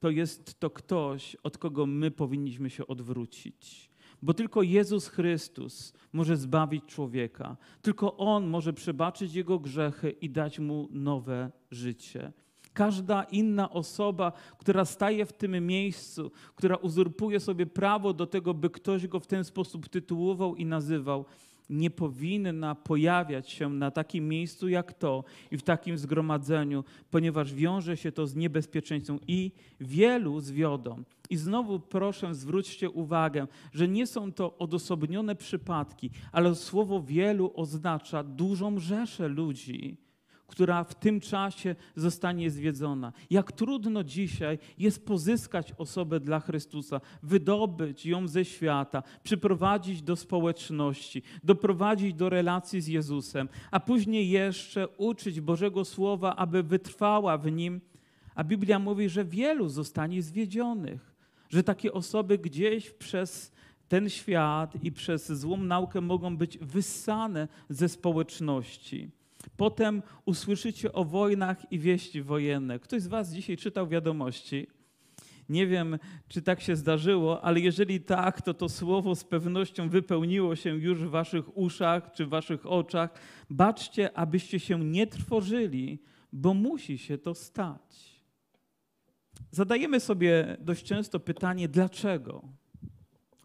to 0.00 0.10
jest 0.10 0.60
to 0.60 0.70
ktoś, 0.70 1.36
od 1.42 1.58
kogo 1.58 1.86
my 1.86 2.10
powinniśmy 2.10 2.70
się 2.70 2.86
odwrócić. 2.86 3.90
Bo 4.22 4.34
tylko 4.34 4.62
Jezus 4.62 5.08
Chrystus 5.08 5.92
może 6.12 6.36
zbawić 6.36 6.84
człowieka. 6.84 7.56
Tylko 7.82 8.16
On 8.16 8.46
może 8.46 8.72
przebaczyć 8.72 9.34
jego 9.34 9.58
grzechy 9.58 10.10
i 10.10 10.30
dać 10.30 10.58
mu 10.58 10.88
nowe 10.90 11.50
życie. 11.70 12.32
Każda 12.72 13.22
inna 13.22 13.70
osoba, 13.70 14.32
która 14.58 14.84
staje 14.84 15.26
w 15.26 15.32
tym 15.32 15.66
miejscu, 15.66 16.30
która 16.54 16.76
uzurpuje 16.76 17.40
sobie 17.40 17.66
prawo 17.66 18.12
do 18.12 18.26
tego, 18.26 18.54
by 18.54 18.70
ktoś 18.70 19.06
go 19.06 19.20
w 19.20 19.26
ten 19.26 19.44
sposób 19.44 19.88
tytułował 19.88 20.56
i 20.56 20.66
nazywał, 20.66 21.24
nie 21.70 21.90
powinna 21.90 22.74
pojawiać 22.74 23.50
się 23.50 23.68
na 23.68 23.90
takim 23.90 24.28
miejscu 24.28 24.68
jak 24.68 24.92
to 24.92 25.24
i 25.50 25.56
w 25.56 25.62
takim 25.62 25.98
zgromadzeniu, 25.98 26.84
ponieważ 27.10 27.54
wiąże 27.54 27.96
się 27.96 28.12
to 28.12 28.26
z 28.26 28.34
niebezpieczeństwem 28.34 29.18
i 29.28 29.52
wielu 29.80 30.40
zwiodą. 30.40 31.02
I 31.30 31.36
znowu 31.36 31.80
proszę, 31.80 32.34
zwróćcie 32.34 32.90
uwagę, 32.90 33.46
że 33.72 33.88
nie 33.88 34.06
są 34.06 34.32
to 34.32 34.58
odosobnione 34.58 35.36
przypadki, 35.36 36.10
ale 36.32 36.54
słowo 36.54 37.02
wielu 37.02 37.52
oznacza 37.54 38.22
dużą 38.22 38.78
rzeszę 38.78 39.28
ludzi 39.28 40.03
która 40.46 40.84
w 40.84 40.94
tym 40.94 41.20
czasie 41.20 41.76
zostanie 41.96 42.50
zwiedzona. 42.50 43.12
Jak 43.30 43.52
trudno 43.52 44.04
dzisiaj 44.04 44.58
jest 44.78 45.06
pozyskać 45.06 45.72
osobę 45.78 46.20
dla 46.20 46.40
Chrystusa, 46.40 47.00
wydobyć 47.22 48.06
ją 48.06 48.28
ze 48.28 48.44
świata, 48.44 49.02
przyprowadzić 49.22 50.02
do 50.02 50.16
społeczności, 50.16 51.22
doprowadzić 51.44 52.14
do 52.14 52.28
relacji 52.28 52.80
z 52.80 52.86
Jezusem, 52.86 53.48
a 53.70 53.80
później 53.80 54.28
jeszcze 54.28 54.88
uczyć 54.88 55.40
Bożego 55.40 55.84
Słowa, 55.84 56.36
aby 56.36 56.62
wytrwała 56.62 57.38
w 57.38 57.52
nim. 57.52 57.80
A 58.34 58.44
Biblia 58.44 58.78
mówi, 58.78 59.08
że 59.08 59.24
wielu 59.24 59.68
zostanie 59.68 60.22
zwiedzionych, 60.22 61.14
że 61.48 61.62
takie 61.62 61.92
osoby 61.92 62.38
gdzieś 62.38 62.90
przez 62.90 63.52
ten 63.88 64.10
świat 64.10 64.84
i 64.84 64.92
przez 64.92 65.32
złą 65.32 65.56
naukę 65.56 66.00
mogą 66.00 66.36
być 66.36 66.58
wyssane 66.58 67.48
ze 67.68 67.88
społeczności. 67.88 69.10
Potem 69.56 70.02
usłyszycie 70.24 70.92
o 70.92 71.04
wojnach 71.04 71.72
i 71.72 71.78
wieści 71.78 72.22
wojenne. 72.22 72.78
Ktoś 72.78 73.02
z 73.02 73.06
Was 73.06 73.32
dzisiaj 73.32 73.56
czytał 73.56 73.88
wiadomości? 73.88 74.66
Nie 75.48 75.66
wiem, 75.66 75.98
czy 76.28 76.42
tak 76.42 76.60
się 76.60 76.76
zdarzyło, 76.76 77.44
ale 77.44 77.60
jeżeli 77.60 78.00
tak, 78.00 78.42
to 78.42 78.54
to 78.54 78.68
słowo 78.68 79.14
z 79.14 79.24
pewnością 79.24 79.88
wypełniło 79.88 80.56
się 80.56 80.70
już 80.70 80.98
w 80.98 81.10
Waszych 81.10 81.56
uszach 81.56 82.12
czy 82.12 82.26
w 82.26 82.28
Waszych 82.28 82.66
oczach. 82.66 83.10
Baczcie, 83.50 84.18
abyście 84.18 84.60
się 84.60 84.84
nie 84.84 85.06
trwożyli, 85.06 86.02
bo 86.32 86.54
musi 86.54 86.98
się 86.98 87.18
to 87.18 87.34
stać. 87.34 88.20
Zadajemy 89.50 90.00
sobie 90.00 90.56
dość 90.60 90.84
często 90.84 91.20
pytanie, 91.20 91.68
dlaczego? 91.68 92.48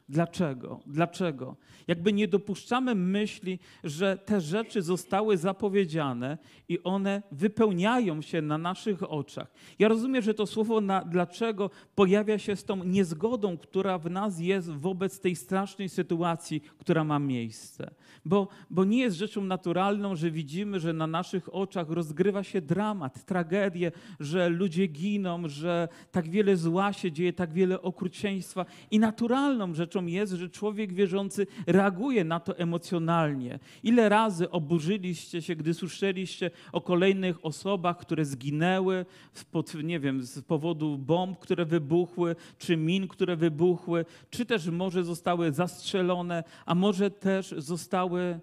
Dlaczego? 0.09 0.79
Dlaczego? 0.85 1.55
Jakby 1.87 2.13
nie 2.13 2.27
dopuszczamy 2.27 2.95
myśli, 2.95 3.59
że 3.83 4.17
te 4.17 4.41
rzeczy 4.41 4.81
zostały 4.81 5.37
zapowiedziane 5.37 6.37
i 6.69 6.83
one 6.83 7.21
wypełniają 7.31 8.21
się 8.21 8.41
na 8.41 8.57
naszych 8.57 9.11
oczach. 9.11 9.51
Ja 9.79 9.87
rozumiem, 9.87 10.21
że 10.21 10.33
to 10.33 10.45
słowo 10.45 10.81
na 10.81 11.05
dlaczego 11.05 11.69
pojawia 11.95 12.37
się 12.37 12.55
z 12.55 12.63
tą 12.63 12.83
niezgodą, 12.83 13.57
która 13.57 13.97
w 13.97 14.09
nas 14.09 14.39
jest 14.39 14.71
wobec 14.71 15.19
tej 15.19 15.35
strasznej 15.35 15.89
sytuacji, 15.89 16.61
która 16.77 17.03
ma 17.03 17.19
miejsce. 17.19 17.91
Bo, 18.25 18.47
bo 18.69 18.85
nie 18.85 18.99
jest 18.99 19.17
rzeczą 19.17 19.43
naturalną, 19.43 20.15
że 20.15 20.31
widzimy, 20.31 20.79
że 20.79 20.93
na 20.93 21.07
naszych 21.07 21.55
oczach 21.55 21.89
rozgrywa 21.89 22.43
się 22.43 22.61
dramat, 22.61 23.25
tragedie, 23.25 23.91
że 24.19 24.49
ludzie 24.49 24.87
giną, 24.87 25.47
że 25.47 25.87
tak 26.11 26.29
wiele 26.29 26.57
zła 26.57 26.93
się 26.93 27.11
dzieje, 27.11 27.33
tak 27.33 27.53
wiele 27.53 27.81
okrucieństwa. 27.81 28.65
I 28.91 28.99
naturalną 28.99 29.73
rzeczą 29.73 29.98
rzeczą 29.99 30.07
jest, 30.07 30.33
że 30.33 30.49
człowiek 30.49 30.93
wierzący 30.93 31.47
reaguje 31.67 32.23
na 32.23 32.39
to 32.39 32.57
emocjonalnie. 32.57 33.59
Ile 33.83 34.09
razy 34.09 34.49
oburzyliście 34.49 35.41
się, 35.41 35.55
gdy 35.55 35.73
słyszeliście 35.73 36.51
o 36.71 36.81
kolejnych 36.81 37.45
osobach, 37.45 37.97
które 37.97 38.25
zginęły 38.25 39.05
spod, 39.33 39.73
nie 39.83 39.99
wiem, 39.99 40.23
z 40.23 40.41
powodu 40.41 40.97
bomb, 40.97 41.39
które 41.39 41.65
wybuchły, 41.65 42.35
czy 42.57 42.77
min, 42.77 43.07
które 43.07 43.35
wybuchły, 43.35 44.05
czy 44.29 44.45
też 44.45 44.67
może 44.67 45.03
zostały 45.03 45.51
zastrzelone, 45.51 46.43
a 46.65 46.75
może 46.75 47.11
też 47.11 47.55
zostały 47.57 48.39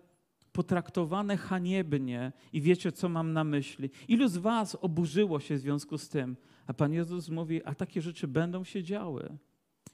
potraktowane 0.53 1.37
haniebnie 1.37 2.33
i 2.53 2.61
wiecie, 2.61 2.93
co 2.93 3.09
mam 3.09 3.33
na 3.33 3.45
myśli. 3.45 3.91
Ilu 4.09 4.29
z 4.29 4.37
was 4.37 4.77
oburzyło 4.81 5.41
się 5.41 5.57
w 5.57 5.61
związku 5.61 5.99
z 5.99 6.09
tym? 6.09 6.37
A 6.67 6.73
Pan 6.73 6.93
Jezus 6.93 7.29
mówi, 7.29 7.65
a 7.65 7.75
takie 7.75 8.03
rzeczy 8.03 8.29
będą 8.29 8.65
się 8.65 8.83
działy. 8.83 9.39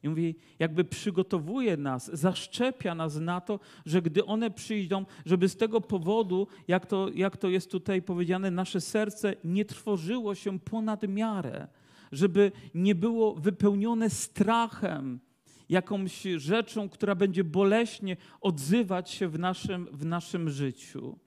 I 0.03 0.09
mówi, 0.09 0.35
jakby 0.59 0.85
przygotowuje 0.85 1.77
nas, 1.77 2.11
zaszczepia 2.13 2.95
nas 2.95 3.17
na 3.17 3.41
to, 3.41 3.61
że 3.87 4.03
gdy 4.03 4.25
one 4.25 4.51
przyjdą, 4.51 5.05
żeby 5.27 5.49
z 5.49 5.57
tego 5.57 5.81
powodu, 5.81 6.47
jak 6.69 6.87
to, 6.87 7.09
jak 7.15 7.37
to 7.37 7.49
jest 7.49 7.71
tutaj 7.71 8.03
powiedziane, 8.03 8.51
nasze 8.51 8.81
serce 8.81 9.35
nie 9.45 9.65
trwożyło 9.65 10.35
się 10.35 10.59
ponad 10.59 11.09
miarę, 11.09 11.69
żeby 12.13 12.53
nie 12.75 12.95
było 12.95 13.35
wypełnione 13.35 14.11
strachem, 14.11 15.21
jakąś 15.69 16.23
rzeczą, 16.37 16.89
która 16.89 17.15
będzie 17.15 17.45
boleśnie 17.45 18.17
odzywać 18.41 19.11
się 19.11 19.29
w 19.29 19.39
naszym, 19.39 19.89
w 19.93 20.05
naszym 20.05 20.51
życiu. 20.51 21.19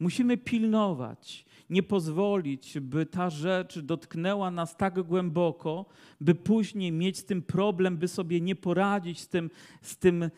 Musimy 0.00 0.36
pilnować. 0.36 1.44
Nie 1.70 1.82
pozwolić, 1.82 2.80
by 2.80 3.06
ta 3.06 3.30
rzecz 3.30 3.78
dotknęła 3.78 4.50
nas 4.50 4.76
tak 4.76 5.02
głęboko, 5.02 5.86
by 6.20 6.34
później 6.34 6.92
mieć 6.92 7.18
z 7.18 7.24
tym 7.24 7.42
problem, 7.42 7.96
by 7.96 8.08
sobie 8.08 8.40
nie 8.40 8.56
poradzić 8.56 9.20
z 9.20 9.28
tym, 9.28 9.50
z 9.82 9.96
tym 9.96 10.30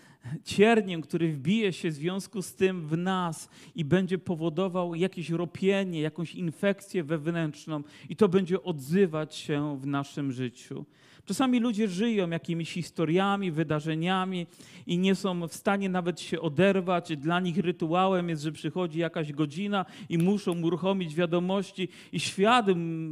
cierniem, 0.44 1.02
który 1.02 1.32
wbije 1.32 1.72
się 1.72 1.90
w 1.90 1.94
związku 1.94 2.42
z 2.42 2.54
tym 2.54 2.86
w 2.86 2.96
nas 2.96 3.50
i 3.74 3.84
będzie 3.84 4.18
powodował 4.18 4.94
jakieś 4.94 5.30
ropienie, 5.30 6.00
jakąś 6.00 6.34
infekcję 6.34 7.04
wewnętrzną 7.04 7.82
i 8.08 8.16
to 8.16 8.28
będzie 8.28 8.62
odzywać 8.62 9.34
się 9.34 9.78
w 9.80 9.86
naszym 9.86 10.32
życiu. 10.32 10.86
Czasami 11.26 11.60
ludzie 11.60 11.88
żyją 11.88 12.30
jakimiś 12.30 12.72
historiami, 12.72 13.50
wydarzeniami 13.50 14.46
i 14.86 14.98
nie 14.98 15.14
są 15.14 15.48
w 15.48 15.54
stanie 15.54 15.88
nawet 15.88 16.20
się 16.20 16.40
oderwać. 16.40 17.16
Dla 17.16 17.40
nich 17.40 17.58
rytuałem 17.58 18.28
jest, 18.28 18.42
że 18.42 18.52
przychodzi 18.52 18.98
jakaś 18.98 19.32
godzina 19.32 19.84
i 20.08 20.18
muszą 20.18 20.62
uruchomić 20.62 21.14
wiadomości 21.14 21.88
i 22.12 22.20
świat, 22.20 22.66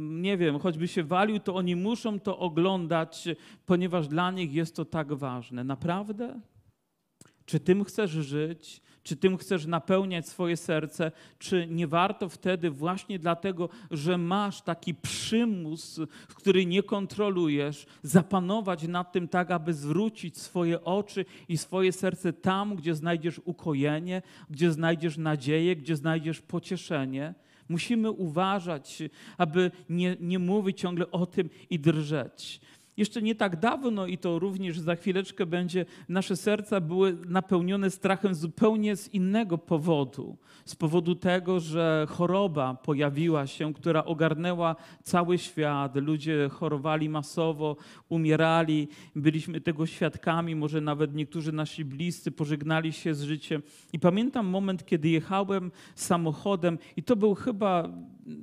nie 0.09 0.37
wiem, 0.37 0.59
choćby 0.59 0.87
się 0.87 1.03
walił, 1.03 1.39
to 1.39 1.55
oni 1.55 1.75
muszą 1.75 2.19
to 2.19 2.39
oglądać, 2.39 3.27
ponieważ 3.65 4.07
dla 4.07 4.31
nich 4.31 4.53
jest 4.53 4.75
to 4.75 4.85
tak 4.85 5.13
ważne. 5.13 5.63
Naprawdę? 5.63 6.39
Czy 7.45 7.59
tym 7.59 7.83
chcesz 7.83 8.11
żyć? 8.11 8.81
Czy 9.03 9.15
tym 9.15 9.37
chcesz 9.37 9.65
napełniać 9.65 10.27
swoje 10.27 10.57
serce? 10.57 11.11
Czy 11.39 11.67
nie 11.67 11.87
warto 11.87 12.29
wtedy 12.29 12.71
właśnie 12.71 13.19
dlatego, 13.19 13.69
że 13.91 14.17
masz 14.17 14.61
taki 14.61 14.95
przymus, 14.95 15.99
który 16.35 16.65
nie 16.65 16.83
kontrolujesz, 16.83 17.85
zapanować 18.03 18.87
nad 18.87 19.11
tym 19.11 19.27
tak, 19.27 19.51
aby 19.51 19.73
zwrócić 19.73 20.37
swoje 20.37 20.83
oczy 20.83 21.25
i 21.49 21.57
swoje 21.57 21.91
serce 21.91 22.33
tam, 22.33 22.75
gdzie 22.75 22.95
znajdziesz 22.95 23.41
ukojenie, 23.45 24.21
gdzie 24.49 24.71
znajdziesz 24.71 25.17
nadzieję, 25.17 25.75
gdzie 25.75 25.95
znajdziesz 25.95 26.41
pocieszenie? 26.41 27.33
Musimy 27.69 28.11
uważać, 28.11 29.03
aby 29.37 29.71
nie, 29.89 30.17
nie 30.19 30.39
mówić 30.39 30.79
ciągle 30.79 31.11
o 31.11 31.25
tym 31.25 31.49
i 31.69 31.79
drżeć. 31.79 32.61
Jeszcze 32.97 33.21
nie 33.21 33.35
tak 33.35 33.59
dawno, 33.59 34.07
i 34.07 34.17
to 34.17 34.39
również 34.39 34.79
za 34.79 34.95
chwileczkę 34.95 35.45
będzie, 35.45 35.85
nasze 36.09 36.35
serca 36.35 36.81
były 36.81 37.17
napełnione 37.27 37.89
strachem 37.89 38.35
zupełnie 38.35 38.95
z 38.95 39.13
innego 39.13 39.57
powodu. 39.57 40.37
Z 40.65 40.75
powodu 40.75 41.15
tego, 41.15 41.59
że 41.59 42.07
choroba 42.09 42.73
pojawiła 42.73 43.47
się, 43.47 43.73
która 43.73 44.05
ogarnęła 44.05 44.75
cały 45.03 45.37
świat. 45.37 45.95
Ludzie 45.95 46.49
chorowali 46.51 47.09
masowo, 47.09 47.75
umierali, 48.09 48.87
byliśmy 49.15 49.61
tego 49.61 49.85
świadkami. 49.85 50.55
Może 50.55 50.81
nawet 50.81 51.15
niektórzy 51.15 51.51
nasi 51.51 51.85
bliscy 51.85 52.31
pożegnali 52.31 52.93
się 52.93 53.13
z 53.13 53.21
życiem. 53.21 53.61
I 53.93 53.99
pamiętam 53.99 54.47
moment, 54.47 54.85
kiedy 54.85 55.09
jechałem 55.09 55.71
samochodem, 55.95 56.77
i 56.97 57.03
to 57.03 57.15
był 57.15 57.35
chyba 57.35 57.89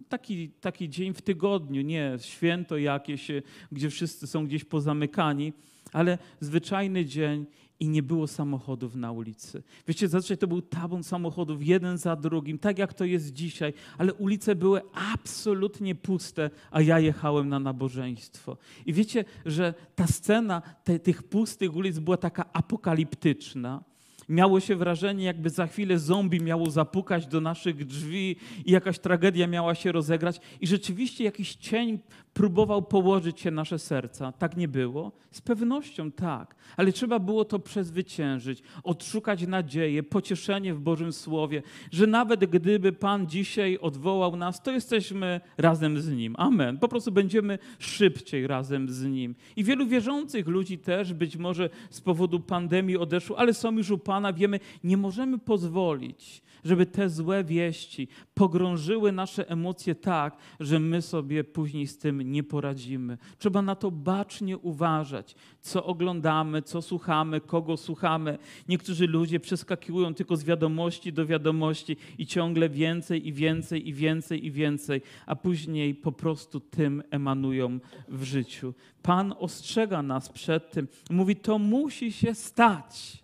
taki, 0.08 0.50
taki 0.50 0.88
dzień 0.88 1.14
w 1.14 1.22
tygodniu, 1.22 1.82
nie 1.82 2.16
święto 2.20 2.76
jakieś, 2.76 3.28
gdzie 3.72 3.90
wszyscy 3.90 4.26
są 4.26 4.46
gdzieś 4.46 4.64
pozamykani, 4.64 5.52
ale 5.92 6.18
zwyczajny 6.40 7.04
dzień 7.04 7.46
i 7.80 7.88
nie 7.88 8.02
było 8.02 8.26
samochodów 8.26 8.94
na 8.94 9.12
ulicy. 9.12 9.62
Wiecie, 9.88 10.08
zazwyczaj 10.08 10.38
to 10.38 10.46
był 10.46 10.62
tabun 10.62 11.02
samochodów, 11.02 11.66
jeden 11.66 11.98
za 11.98 12.16
drugim, 12.16 12.58
tak 12.58 12.78
jak 12.78 12.94
to 12.94 13.04
jest 13.04 13.32
dzisiaj, 13.32 13.72
ale 13.98 14.14
ulice 14.14 14.54
były 14.54 14.80
absolutnie 15.14 15.94
puste, 15.94 16.50
a 16.70 16.80
ja 16.80 16.98
jechałem 16.98 17.48
na 17.48 17.58
nabożeństwo. 17.58 18.56
I 18.86 18.92
wiecie, 18.92 19.24
że 19.46 19.74
ta 19.94 20.06
scena 20.06 20.62
te, 20.84 20.98
tych 20.98 21.22
pustych 21.22 21.76
ulic 21.76 21.98
była 21.98 22.16
taka 22.16 22.52
apokaliptyczna. 22.52 23.84
Miało 24.32 24.60
się 24.60 24.76
wrażenie, 24.76 25.24
jakby 25.24 25.50
za 25.50 25.66
chwilę 25.66 25.98
zombie 25.98 26.40
miało 26.40 26.70
zapukać 26.70 27.26
do 27.26 27.40
naszych 27.40 27.84
drzwi 27.84 28.36
i 28.64 28.72
jakaś 28.72 28.98
tragedia 28.98 29.46
miała 29.46 29.74
się 29.74 29.92
rozegrać. 29.92 30.40
I 30.60 30.66
rzeczywiście 30.66 31.24
jakiś 31.24 31.54
cień 31.54 31.98
próbował 32.34 32.82
położyć 32.82 33.40
się 33.40 33.50
nasze 33.50 33.78
serca. 33.78 34.32
Tak 34.32 34.56
nie 34.56 34.68
było? 34.68 35.12
Z 35.30 35.40
pewnością 35.40 36.12
tak, 36.12 36.54
ale 36.76 36.92
trzeba 36.92 37.18
było 37.18 37.44
to 37.44 37.58
przezwyciężyć, 37.58 38.62
odszukać 38.84 39.46
nadzieję, 39.46 40.02
pocieszenie 40.02 40.74
w 40.74 40.80
Bożym 40.80 41.12
Słowie, 41.12 41.62
że 41.90 42.06
nawet 42.06 42.44
gdyby 42.44 42.92
Pan 42.92 43.26
dzisiaj 43.26 43.78
odwołał 43.78 44.36
nas, 44.36 44.62
to 44.62 44.70
jesteśmy 44.70 45.40
razem 45.58 46.00
z 46.00 46.12
Nim. 46.12 46.34
Amen. 46.38 46.78
Po 46.78 46.88
prostu 46.88 47.12
będziemy 47.12 47.58
szybciej 47.78 48.46
razem 48.46 48.88
z 48.88 49.04
Nim. 49.04 49.34
I 49.56 49.64
wielu 49.64 49.86
wierzących 49.86 50.46
ludzi 50.46 50.78
też 50.78 51.14
być 51.14 51.36
może 51.36 51.70
z 51.90 52.00
powodu 52.00 52.40
pandemii 52.40 52.96
odeszło, 52.96 53.38
ale 53.38 53.54
są 53.54 53.76
już 53.76 53.90
u 53.90 53.98
Pana, 53.98 54.32
wiemy, 54.32 54.60
nie 54.84 54.96
możemy 54.96 55.38
pozwolić, 55.38 56.42
żeby 56.64 56.86
te 56.86 57.08
złe 57.08 57.44
wieści 57.44 58.08
pogrążyły 58.34 59.12
nasze 59.12 59.48
emocje 59.48 59.94
tak, 59.94 60.36
że 60.60 60.80
my 60.80 61.02
sobie 61.02 61.44
później 61.44 61.86
z 61.86 61.98
tym 61.98 62.32
nie 62.32 62.42
poradzimy. 62.42 63.18
Trzeba 63.38 63.62
na 63.62 63.74
to 63.74 63.90
bacznie 63.90 64.58
uważać, 64.58 65.34
co 65.60 65.84
oglądamy, 65.84 66.62
co 66.62 66.82
słuchamy, 66.82 67.40
kogo 67.40 67.76
słuchamy. 67.76 68.38
Niektórzy 68.68 69.06
ludzie 69.06 69.40
przeskakują 69.40 70.14
tylko 70.14 70.36
z 70.36 70.44
wiadomości 70.44 71.12
do 71.12 71.26
wiadomości 71.26 71.96
i 72.18 72.26
ciągle 72.26 72.68
więcej 72.68 73.28
i 73.28 73.32
więcej 73.32 73.88
i 73.88 73.92
więcej 73.92 74.46
i 74.46 74.50
więcej, 74.50 75.02
a 75.26 75.36
później 75.36 75.94
po 75.94 76.12
prostu 76.12 76.60
tym 76.60 77.02
emanują 77.10 77.78
w 78.08 78.22
życiu. 78.22 78.74
Pan 79.02 79.34
ostrzega 79.38 80.02
nas 80.02 80.28
przed 80.28 80.70
tym. 80.70 80.88
Mówi, 81.10 81.36
to 81.36 81.58
musi 81.58 82.12
się 82.12 82.34
stać. 82.34 83.22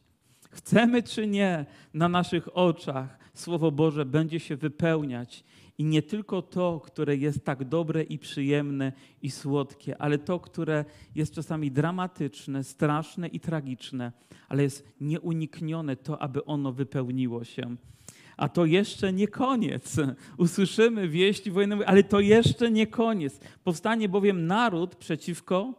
Chcemy 0.50 1.02
czy 1.02 1.26
nie, 1.26 1.66
na 1.94 2.08
naszych 2.08 2.56
oczach 2.56 3.18
Słowo 3.38 3.70
Boże 3.70 4.04
będzie 4.04 4.40
się 4.40 4.56
wypełniać. 4.56 5.44
I 5.78 5.84
nie 5.84 6.02
tylko 6.02 6.42
to, 6.42 6.80
które 6.84 7.16
jest 7.16 7.44
tak 7.44 7.64
dobre 7.64 8.02
i 8.02 8.18
przyjemne 8.18 8.92
i 9.22 9.30
słodkie, 9.30 9.98
ale 9.98 10.18
to, 10.18 10.40
które 10.40 10.84
jest 11.14 11.34
czasami 11.34 11.70
dramatyczne, 11.70 12.64
straszne 12.64 13.28
i 13.28 13.40
tragiczne, 13.40 14.12
ale 14.48 14.62
jest 14.62 14.88
nieuniknione 15.00 15.96
to, 15.96 16.22
aby 16.22 16.44
ono 16.44 16.72
wypełniło 16.72 17.44
się. 17.44 17.76
A 18.36 18.48
to 18.48 18.66
jeszcze 18.66 19.12
nie 19.12 19.28
koniec. 19.28 19.96
Usłyszymy 20.38 21.08
wieści 21.08 21.50
wojennej, 21.50 21.84
ale 21.86 22.02
to 22.02 22.20
jeszcze 22.20 22.70
nie 22.70 22.86
koniec. 22.86 23.40
Powstanie 23.64 24.08
bowiem 24.08 24.46
naród 24.46 24.96
przeciwko 24.96 25.74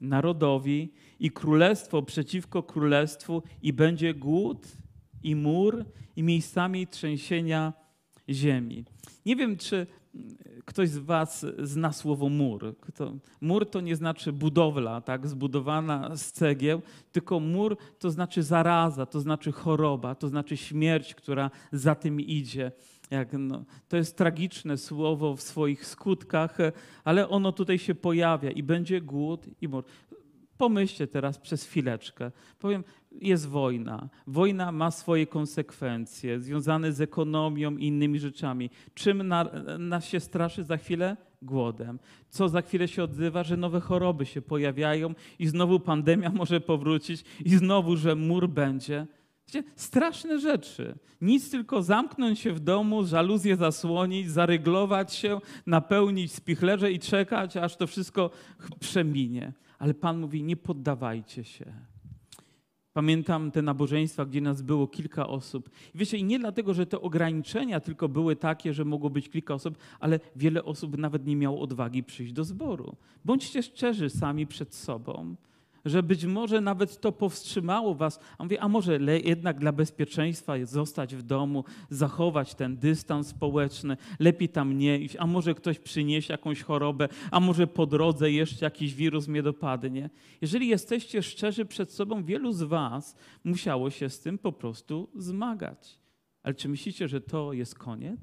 narodowi 0.00 0.92
i 1.20 1.30
królestwo 1.30 2.02
przeciwko 2.02 2.62
królestwu 2.62 3.42
i 3.62 3.72
będzie 3.72 4.14
głód 4.14 4.66
i 5.22 5.36
mur 5.36 5.84
i 6.16 6.22
miejscami 6.22 6.86
trzęsienia 6.86 7.72
ziemi. 8.28 8.84
Nie 9.26 9.36
wiem, 9.36 9.56
czy 9.56 9.86
ktoś 10.64 10.88
z 10.88 10.98
Was 10.98 11.46
zna 11.58 11.92
słowo 11.92 12.28
mur. 12.28 12.74
mur 13.40 13.70
to 13.70 13.80
nie 13.80 13.96
znaczy 13.96 14.32
budowla, 14.32 15.00
tak, 15.00 15.26
zbudowana 15.26 16.16
z 16.16 16.32
cegieł, 16.32 16.82
tylko 17.12 17.40
mur 17.40 17.76
to 17.98 18.10
znaczy 18.10 18.42
zaraza, 18.42 19.06
to 19.06 19.20
znaczy 19.20 19.52
choroba, 19.52 20.14
to 20.14 20.28
znaczy 20.28 20.56
śmierć, 20.56 21.14
która 21.14 21.50
za 21.72 21.94
tym 21.94 22.20
idzie. 22.20 22.72
Jak, 23.10 23.32
no, 23.32 23.64
to 23.88 23.96
jest 23.96 24.16
tragiczne 24.16 24.78
słowo 24.78 25.36
w 25.36 25.42
swoich 25.42 25.86
skutkach, 25.86 26.58
ale 27.04 27.28
ono 27.28 27.52
tutaj 27.52 27.78
się 27.78 27.94
pojawia 27.94 28.50
i 28.50 28.62
będzie 28.62 29.00
głód 29.00 29.46
i 29.60 29.68
mur. 29.68 29.84
Pomyślcie 30.62 31.06
teraz 31.06 31.38
przez 31.38 31.64
chwileczkę. 31.64 32.30
Powiem, 32.58 32.84
jest 33.12 33.48
wojna. 33.48 34.08
Wojna 34.26 34.72
ma 34.72 34.90
swoje 34.90 35.26
konsekwencje 35.26 36.40
związane 36.40 36.92
z 36.92 37.00
ekonomią 37.00 37.76
i 37.76 37.86
innymi 37.86 38.18
rzeczami. 38.18 38.70
Czym 38.94 39.32
nas 39.78 40.04
się 40.04 40.20
straszy 40.20 40.64
za 40.64 40.76
chwilę? 40.76 41.16
Głodem. 41.42 41.98
Co 42.28 42.48
za 42.48 42.62
chwilę 42.62 42.88
się 42.88 43.04
odzywa, 43.04 43.42
że 43.42 43.56
nowe 43.56 43.80
choroby 43.80 44.26
się 44.26 44.42
pojawiają 44.42 45.14
i 45.38 45.46
znowu 45.46 45.80
pandemia 45.80 46.30
może 46.40 46.60
powrócić 46.60 47.24
i 47.44 47.50
znowu, 47.50 47.96
że 47.96 48.14
mur 48.14 48.48
będzie. 48.48 49.06
Straszne 49.76 50.38
rzeczy. 50.40 50.94
Nic 51.20 51.50
tylko 51.50 51.82
zamknąć 51.82 52.40
się 52.40 52.52
w 52.52 52.60
domu, 52.60 53.04
żaluzję 53.04 53.56
zasłonić, 53.56 54.30
zaryglować 54.30 55.14
się, 55.14 55.40
napełnić 55.66 56.32
spichlerze 56.32 56.92
i 56.92 56.98
czekać, 56.98 57.56
aż 57.56 57.76
to 57.76 57.86
wszystko 57.86 58.30
przeminie. 58.80 59.52
Ale 59.82 59.94
Pan 59.94 60.20
mówi, 60.20 60.42
nie 60.42 60.56
poddawajcie 60.56 61.44
się. 61.44 61.72
Pamiętam 62.92 63.50
te 63.50 63.62
nabożeństwa, 63.62 64.24
gdzie 64.24 64.40
nas 64.40 64.62
było 64.62 64.86
kilka 64.86 65.28
osób. 65.28 65.70
I 65.94 65.98
wiecie, 65.98 66.18
i 66.18 66.24
nie 66.24 66.38
dlatego, 66.38 66.74
że 66.74 66.86
te 66.86 67.00
ograniczenia 67.00 67.80
tylko 67.80 68.08
były 68.08 68.36
takie, 68.36 68.74
że 68.74 68.84
mogło 68.84 69.10
być 69.10 69.28
kilka 69.28 69.54
osób, 69.54 69.78
ale 70.00 70.20
wiele 70.36 70.64
osób 70.64 70.98
nawet 70.98 71.26
nie 71.26 71.36
miało 71.36 71.60
odwagi 71.60 72.02
przyjść 72.02 72.32
do 72.32 72.44
zboru. 72.44 72.96
Bądźcie 73.24 73.62
szczerzy 73.62 74.10
sami 74.10 74.46
przed 74.46 74.74
sobą 74.74 75.36
że 75.84 76.02
być 76.02 76.24
może 76.24 76.60
nawet 76.60 77.00
to 77.00 77.12
powstrzymało 77.12 77.94
was. 77.94 78.20
A 78.38 78.44
mówię, 78.44 78.60
a 78.60 78.68
może 78.68 78.98
jednak 79.24 79.58
dla 79.58 79.72
bezpieczeństwa 79.72 80.52
zostać 80.64 81.16
w 81.16 81.22
domu, 81.22 81.64
zachować 81.90 82.54
ten 82.54 82.76
dystans 82.76 83.26
społeczny, 83.26 83.96
lepiej 84.18 84.48
tam 84.48 84.78
nie 84.78 84.98
iść, 84.98 85.16
a 85.16 85.26
może 85.26 85.54
ktoś 85.54 85.78
przyniesie 85.78 86.34
jakąś 86.34 86.62
chorobę, 86.62 87.08
a 87.30 87.40
może 87.40 87.66
po 87.66 87.86
drodze 87.86 88.30
jeszcze 88.30 88.64
jakiś 88.64 88.94
wirus 88.94 89.28
mnie 89.28 89.42
dopadnie. 89.42 90.10
Jeżeli 90.40 90.68
jesteście 90.68 91.22
szczerzy 91.22 91.64
przed 91.64 91.92
sobą, 91.92 92.24
wielu 92.24 92.52
z 92.52 92.62
was 92.62 93.16
musiało 93.44 93.90
się 93.90 94.08
z 94.08 94.20
tym 94.20 94.38
po 94.38 94.52
prostu 94.52 95.08
zmagać. 95.14 95.98
Ale 96.42 96.54
czy 96.54 96.68
myślicie, 96.68 97.08
że 97.08 97.20
to 97.20 97.52
jest 97.52 97.78
koniec? 97.78 98.20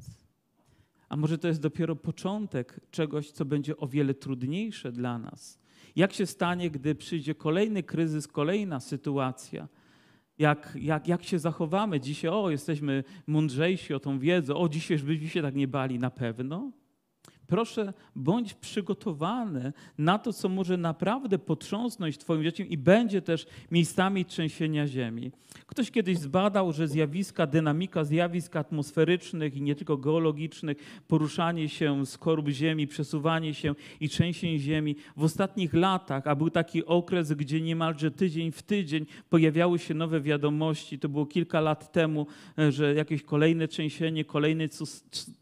A 1.10 1.18
może 1.18 1.38
to 1.38 1.48
jest 1.48 1.62
dopiero 1.62 1.96
początek 1.96 2.80
czegoś, 2.92 3.32
co 3.32 3.46
będzie 3.46 3.78
o 3.78 3.88
wiele 3.88 4.14
trudniejsze 4.14 4.92
dla 4.92 5.20
nas? 5.20 5.60
Jak 5.96 6.14
się 6.14 6.26
stanie, 6.26 6.72
gdy 6.72 6.96
przyjdzie 6.96 7.36
kolejny 7.36 7.84
kryzys, 7.84 8.28
kolejna 8.28 8.80
sytuacja? 8.80 9.68
Jak, 10.38 10.78
jak, 10.82 11.08
jak 11.08 11.24
się 11.24 11.40
zachowamy 11.40 12.00
dzisiaj? 12.00 12.32
O, 12.32 12.50
jesteśmy 12.50 13.04
mądrzejsi 13.28 13.94
o 13.94 14.00
tą 14.00 14.20
wiedzę. 14.20 14.56
O, 14.56 14.70
dzisiaj 14.70 14.98
byśmy 14.98 15.28
się 15.28 15.42
tak 15.42 15.56
nie 15.56 15.68
bali 15.68 16.00
na 16.00 16.10
pewno. 16.10 16.72
Proszę, 17.50 17.94
bądź 18.16 18.54
przygotowany 18.54 19.74
na 19.98 20.20
to, 20.20 20.34
co 20.34 20.50
może 20.50 20.78
naprawdę 20.78 21.40
potrząsnąć 21.40 22.18
Twoim 22.18 22.44
życiem 22.44 22.68
i 22.68 22.78
będzie 22.78 23.22
też 23.22 23.48
miejscami 23.72 24.26
trzęsienia 24.26 24.88
ziemi. 24.88 25.32
Ktoś 25.68 25.92
kiedyś 25.92 26.18
zbadał, 26.18 26.74
że 26.74 26.88
zjawiska, 26.88 27.48
dynamika 27.48 28.04
zjawisk 28.04 28.56
atmosferycznych 28.56 29.58
i 29.58 29.62
nie 29.62 29.76
tylko 29.76 29.98
geologicznych, 29.98 30.78
poruszanie 31.08 31.70
się 31.70 32.06
z 32.06 32.18
korb 32.18 32.48
ziemi, 32.48 32.88
przesuwanie 32.88 33.54
się 33.54 33.76
i 34.00 34.10
trzęsień 34.10 34.60
ziemi 34.60 34.96
w 35.18 35.24
ostatnich 35.24 35.74
latach, 35.74 36.28
a 36.28 36.36
był 36.36 36.50
taki 36.50 36.86
okres, 36.86 37.34
gdzie 37.34 37.62
niemalże 37.62 38.12
tydzień 38.12 38.52
w 38.52 38.62
tydzień 38.62 39.06
pojawiały 39.30 39.80
się 39.80 39.94
nowe 39.94 40.22
wiadomości, 40.22 41.00
to 41.00 41.10
było 41.10 41.26
kilka 41.26 41.62
lat 41.62 41.92
temu, 41.92 42.28
e, 42.60 42.72
że 42.72 42.94
jakieś 42.94 43.24
kolejne 43.24 43.68
trzęsienie, 43.68 44.26
kolejny 44.26 44.70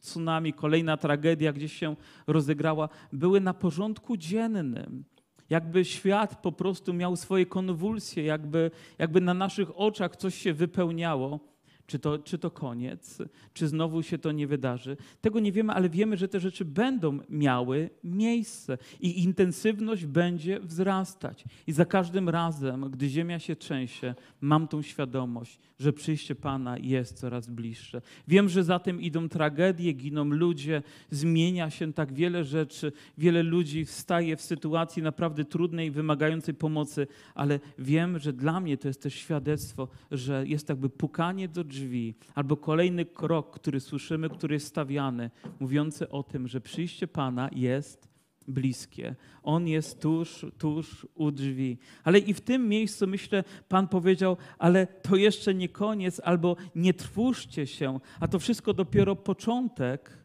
tsunami, 0.02 0.54
kolejna 0.54 0.98
tragedia 0.98 1.54
gdzieś 1.54 1.74
się 1.74 1.96
rozegrała, 2.28 2.90
były 3.14 3.42
na 3.42 3.54
porządku 3.54 4.18
dziennym. 4.18 5.04
Jakby 5.50 5.86
świat 5.86 6.42
po 6.42 6.52
prostu 6.52 6.94
miał 6.94 7.16
swoje 7.16 7.46
konwulsje, 7.46 8.24
jakby, 8.24 8.72
jakby 8.98 9.22
na 9.22 9.34
naszych 9.34 9.80
oczach 9.80 10.16
coś 10.16 10.36
się 10.36 10.54
wypełniało. 10.54 11.40
Czy 11.88 12.00
to, 12.00 12.20
czy 12.20 12.38
to 12.38 12.52
koniec? 12.52 13.18
Czy 13.54 13.68
znowu 13.68 14.04
się 14.04 14.18
to 14.18 14.32
nie 14.32 14.48
wydarzy? 14.48 14.98
Tego 15.22 15.40
nie 15.40 15.52
wiemy, 15.52 15.74
ale 15.74 15.90
wiemy, 15.90 16.18
że 16.18 16.28
te 16.28 16.40
rzeczy 16.40 16.66
będą 16.66 17.20
miały 17.30 17.90
miejsce 18.04 18.78
i 19.00 19.24
intensywność 19.24 20.06
będzie 20.06 20.60
wzrastać. 20.60 21.44
I 21.68 21.72
za 21.72 21.86
każdym 21.86 22.30
razem, 22.30 22.92
gdy 22.92 23.10
ziemia 23.10 23.40
się 23.40 23.56
trzęsie, 23.56 24.16
mam 24.42 24.68
tą 24.68 24.82
świadomość, 24.82 25.60
że 25.80 25.94
przyjście 25.94 26.36
Pana 26.36 26.78
jest 26.78 27.20
coraz 27.20 27.50
bliższe. 27.50 28.02
Wiem, 28.28 28.50
że 28.50 28.64
za 28.64 28.80
tym 28.80 29.02
idą 29.02 29.30
tragedie, 29.30 29.94
giną 29.94 30.26
ludzie, 30.26 30.84
zmienia 31.12 31.70
się 31.70 31.94
tak 31.94 32.14
wiele 32.14 32.44
rzeczy. 32.44 32.92
Wiele 33.18 33.44
ludzi 33.44 33.86
wstaje 33.86 34.36
w 34.36 34.42
sytuacji 34.42 35.04
naprawdę 35.04 35.46
trudnej, 35.46 35.92
wymagającej 35.92 36.54
pomocy, 36.54 37.08
ale 37.36 37.60
wiem, 37.80 38.20
że 38.20 38.34
dla 38.34 38.60
mnie 38.60 38.78
to 38.78 38.88
jest 38.88 39.02
też 39.02 39.14
świadectwo, 39.14 39.88
że 40.12 40.48
jest 40.48 40.70
jakby 40.70 40.90
pukanie 40.90 41.48
do 41.48 41.64
drzwi 41.64 41.77
drzwi, 41.78 42.16
albo 42.36 42.58
kolejny 42.58 43.06
krok, 43.06 43.56
który 43.56 43.80
słyszymy, 43.80 44.30
który 44.30 44.56
jest 44.56 44.68
stawiany, 44.68 45.30
mówiący 45.60 46.10
o 46.10 46.24
tym, 46.24 46.48
że 46.48 46.62
przyjście 46.62 47.08
Pana 47.08 47.50
jest 47.56 48.10
bliskie. 48.48 49.16
On 49.44 49.68
jest 49.68 50.02
tuż, 50.02 50.46
tuż 50.58 51.08
u 51.16 51.32
drzwi. 51.32 51.78
Ale 52.04 52.20
i 52.20 52.34
w 52.34 52.42
tym 52.42 52.70
miejscu, 52.70 53.08
myślę, 53.08 53.44
Pan 53.70 53.88
powiedział, 53.88 54.38
ale 54.58 54.88
to 54.88 55.16
jeszcze 55.16 55.54
nie 55.54 55.70
koniec, 55.70 56.22
albo 56.24 56.56
nie 56.76 56.94
trwóżcie 56.94 57.68
się, 57.68 58.00
a 58.20 58.28
to 58.28 58.40
wszystko 58.40 58.74
dopiero 58.74 59.16
początek 59.16 60.18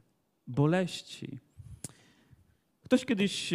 boleści. 0.46 1.38
Ktoś 2.92 3.04
kiedyś 3.04 3.54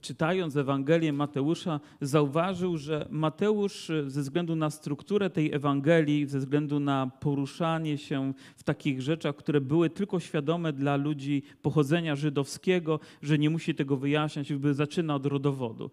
czytając 0.00 0.56
Ewangelię 0.56 1.12
Mateusza 1.12 1.80
zauważył, 2.00 2.76
że 2.76 3.08
Mateusz 3.10 3.90
e, 3.90 4.10
ze 4.10 4.22
względu 4.22 4.56
na 4.56 4.70
strukturę 4.70 5.30
tej 5.30 5.52
Ewangelii, 5.52 6.26
ze 6.26 6.38
względu 6.38 6.80
na 6.80 7.10
poruszanie 7.20 7.98
się 7.98 8.32
w 8.56 8.62
takich 8.62 9.02
rzeczach, 9.02 9.36
które 9.36 9.60
były 9.60 9.90
tylko 9.90 10.20
świadome 10.20 10.72
dla 10.72 10.96
ludzi 10.96 11.42
pochodzenia 11.62 12.16
żydowskiego, 12.16 13.00
że 13.22 13.38
nie 13.38 13.50
musi 13.50 13.74
tego 13.74 13.96
wyjaśniać, 13.96 14.50
jakby 14.50 14.74
zaczyna 14.74 15.14
od 15.14 15.26
rodowodu. 15.26 15.90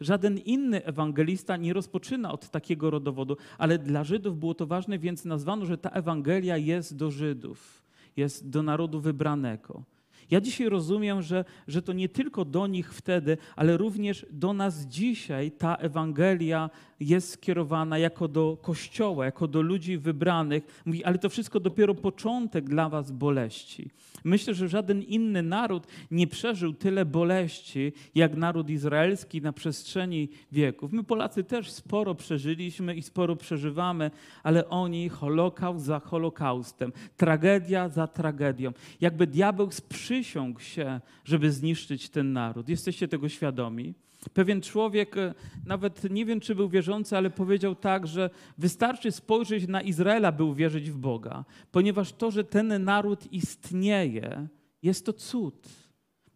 Żaden 0.00 0.38
inny 0.38 0.84
ewangelista 0.84 1.56
nie 1.56 1.72
rozpoczyna 1.72 2.32
od 2.32 2.50
takiego 2.50 2.90
rodowodu, 2.90 3.36
ale 3.58 3.78
dla 3.78 4.04
Żydów 4.04 4.38
było 4.38 4.54
to 4.54 4.66
ważne, 4.66 4.98
więc 4.98 5.24
nazwano, 5.24 5.66
że 5.66 5.78
ta 5.78 5.90
Ewangelia 5.90 6.56
jest 6.56 6.96
do 6.96 7.10
Żydów, 7.10 7.82
jest 8.16 8.48
do 8.48 8.62
narodu 8.62 9.00
wybranego. 9.00 9.95
Ja 10.30 10.40
dzisiaj 10.40 10.68
rozumiem, 10.68 11.22
że, 11.22 11.44
że 11.68 11.82
to 11.82 11.92
nie 11.92 12.08
tylko 12.08 12.44
do 12.44 12.66
nich 12.66 12.94
wtedy, 12.94 13.36
ale 13.56 13.76
również 13.76 14.26
do 14.30 14.52
nas 14.52 14.86
dzisiaj 14.86 15.50
ta 15.50 15.74
Ewangelia 15.74 16.70
jest 17.00 17.30
skierowana 17.30 17.98
jako 17.98 18.28
do 18.28 18.58
Kościoła, 18.62 19.24
jako 19.24 19.48
do 19.48 19.62
ludzi 19.62 19.98
wybranych. 19.98 20.82
Mówi, 20.86 21.04
ale 21.04 21.18
to 21.18 21.28
wszystko 21.28 21.60
dopiero 21.60 21.94
początek 21.94 22.64
dla 22.64 22.88
was 22.88 23.12
boleści. 23.12 23.90
Myślę, 24.24 24.54
że 24.54 24.68
żaden 24.68 25.02
inny 25.02 25.42
naród 25.42 25.86
nie 26.10 26.26
przeżył 26.26 26.74
tyle 26.74 27.04
boleści, 27.04 27.92
jak 28.14 28.36
naród 28.36 28.70
izraelski 28.70 29.42
na 29.42 29.52
przestrzeni 29.52 30.28
wieków. 30.52 30.92
My 30.92 31.04
Polacy 31.04 31.44
też 31.44 31.70
sporo 31.70 32.14
przeżyliśmy 32.14 32.94
i 32.94 33.02
sporo 33.02 33.36
przeżywamy, 33.36 34.10
ale 34.42 34.68
oni 34.68 35.08
holokaust 35.08 35.84
za 35.84 36.00
holokaustem, 36.00 36.92
tragedia 37.16 37.88
za 37.88 38.06
tragedią. 38.06 38.72
Jakby 39.00 39.26
diabeł 39.26 39.70
sprzysiągł 40.16 40.60
się, 40.60 41.00
żeby 41.24 41.52
zniszczyć 41.52 42.08
ten 42.10 42.32
naród. 42.32 42.68
Jesteście 42.68 43.08
tego 43.08 43.28
świadomi? 43.28 43.94
Pewien 44.34 44.60
człowiek, 44.60 45.16
e, 45.16 45.34
nawet 45.66 46.10
nie 46.10 46.24
wiem, 46.24 46.40
czy 46.40 46.54
był 46.54 46.68
wierzący, 46.68 47.16
ale 47.16 47.30
powiedział 47.30 47.74
tak, 47.74 48.06
że 48.06 48.30
wystarczy 48.58 49.12
spojrzeć 49.12 49.68
na 49.68 49.80
Izraela, 49.80 50.32
by 50.32 50.44
uwierzyć 50.44 50.90
w 50.90 50.98
Boga, 50.98 51.44
ponieważ 51.72 52.12
to, 52.12 52.30
że 52.30 52.44
ten 52.44 52.84
naród 52.84 53.32
istnieje, 53.32 54.48
jest 54.82 55.06
to 55.06 55.12
cud. 55.12 55.68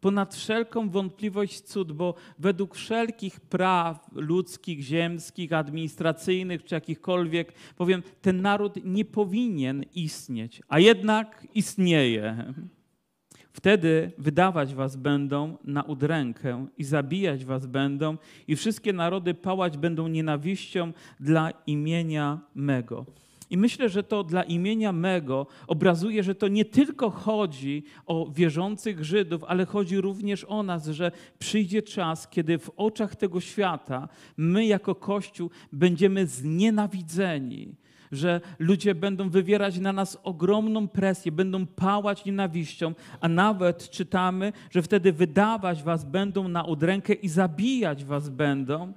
Ponad 0.00 0.34
wszelką 0.34 0.90
wątpliwość 0.90 1.60
cud, 1.60 1.92
bo 1.92 2.14
według 2.38 2.74
wszelkich 2.74 3.40
praw 3.40 4.10
ludzkich, 4.12 4.80
ziemskich, 4.80 5.52
administracyjnych 5.52 6.64
czy 6.64 6.74
jakichkolwiek, 6.74 7.52
powiem, 7.76 8.02
ten 8.22 8.42
naród 8.42 8.74
nie 8.84 9.04
powinien 9.04 9.84
istnieć, 9.94 10.62
a 10.68 10.78
jednak 10.78 11.46
istnieje. 11.54 12.54
Wtedy 13.52 14.12
wydawać 14.18 14.74
was 14.74 14.96
będą 14.96 15.56
na 15.64 15.82
udrękę 15.82 16.66
i 16.78 16.84
zabijać 16.84 17.44
was 17.44 17.66
będą 17.66 18.16
i 18.48 18.56
wszystkie 18.56 18.92
narody 18.92 19.34
pałać 19.34 19.76
będą 19.76 20.08
nienawiścią 20.08 20.92
dla 21.20 21.50
imienia 21.66 22.40
mego. 22.54 23.06
I 23.50 23.58
myślę, 23.58 23.88
że 23.88 24.02
to 24.02 24.24
dla 24.24 24.42
imienia 24.42 24.92
mego 24.92 25.46
obrazuje, 25.66 26.22
że 26.22 26.34
to 26.34 26.48
nie 26.48 26.64
tylko 26.64 27.10
chodzi 27.10 27.84
o 28.06 28.30
wierzących 28.34 29.04
Żydów, 29.04 29.44
ale 29.44 29.66
chodzi 29.66 30.00
również 30.00 30.44
o 30.44 30.62
nas, 30.62 30.86
że 30.86 31.12
przyjdzie 31.38 31.82
czas, 31.82 32.28
kiedy 32.28 32.58
w 32.58 32.70
oczach 32.76 33.16
tego 33.16 33.40
świata 33.40 34.08
my 34.36 34.66
jako 34.66 34.94
Kościół 34.94 35.50
będziemy 35.72 36.26
znienawidzeni 36.26 37.74
że 38.12 38.40
ludzie 38.58 38.94
będą 38.94 39.30
wywierać 39.30 39.78
na 39.78 39.92
nas 39.92 40.18
ogromną 40.22 40.88
presję, 40.88 41.32
będą 41.32 41.66
pałać 41.66 42.24
nienawiścią, 42.24 42.94
a 43.20 43.28
nawet 43.28 43.90
czytamy, 43.90 44.52
że 44.70 44.82
wtedy 44.82 45.12
wydawać 45.12 45.82
was 45.82 46.04
będą 46.04 46.48
na 46.48 46.64
udrękę 46.64 47.12
i 47.12 47.28
zabijać 47.28 48.04
was 48.04 48.28
będą. 48.28 48.92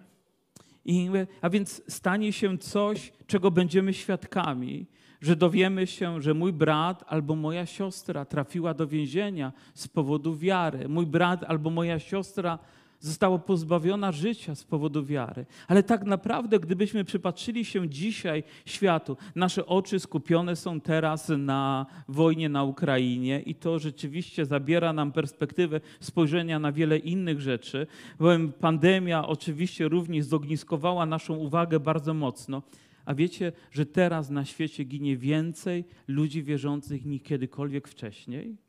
I, 0.85 1.09
a 1.41 1.49
więc 1.49 1.81
stanie 1.87 2.33
się 2.33 2.57
coś, 2.57 3.13
czego 3.27 3.51
będziemy 3.51 3.93
świadkami, 3.93 4.85
że 5.21 5.35
dowiemy 5.35 5.87
się, 5.87 6.21
że 6.21 6.33
mój 6.33 6.53
brat 6.53 7.03
albo 7.07 7.35
moja 7.35 7.65
siostra 7.65 8.25
trafiła 8.25 8.73
do 8.73 8.87
więzienia 8.87 9.53
z 9.73 9.87
powodu 9.87 10.35
wiary. 10.35 10.89
Mój 10.89 11.05
brat 11.05 11.43
albo 11.43 11.69
moja 11.69 11.99
siostra 11.99 12.59
została 13.03 13.39
pozbawiona 13.39 14.11
życia 14.11 14.55
z 14.55 14.63
powodu 14.63 15.05
wiary. 15.05 15.45
Ale 15.67 15.83
tak 15.83 16.05
naprawdę, 16.05 16.59
gdybyśmy 16.59 17.03
przypatrzyli 17.03 17.65
się 17.65 17.89
dzisiaj 17.89 18.43
światu, 18.65 19.17
nasze 19.35 19.65
oczy 19.65 19.99
skupione 19.99 20.55
są 20.55 20.81
teraz 20.81 21.29
na 21.37 21.85
wojnie 22.07 22.49
na 22.49 22.63
Ukrainie 22.63 23.41
i 23.41 23.55
to 23.55 23.79
rzeczywiście 23.79 24.45
zabiera 24.45 24.93
nam 24.93 25.11
perspektywę 25.11 25.81
spojrzenia 25.99 26.59
na 26.59 26.71
wiele 26.71 26.97
innych 26.97 27.41
rzeczy. 27.41 27.87
Bowiem 28.19 28.51
pandemia 28.51 29.27
oczywiście 29.27 29.87
również 29.87 30.25
zogniskowała 30.25 31.05
naszą 31.05 31.35
uwagę 31.35 31.79
bardzo 31.79 32.13
mocno. 32.13 32.61
A 33.05 33.13
wiecie, 33.15 33.51
że 33.71 33.85
teraz 33.85 34.29
na 34.29 34.45
świecie 34.45 34.83
ginie 34.83 35.17
więcej 35.17 35.85
ludzi 36.07 36.43
wierzących 36.43 37.05
niż 37.05 37.21
kiedykolwiek 37.21 37.87
wcześniej? 37.87 38.62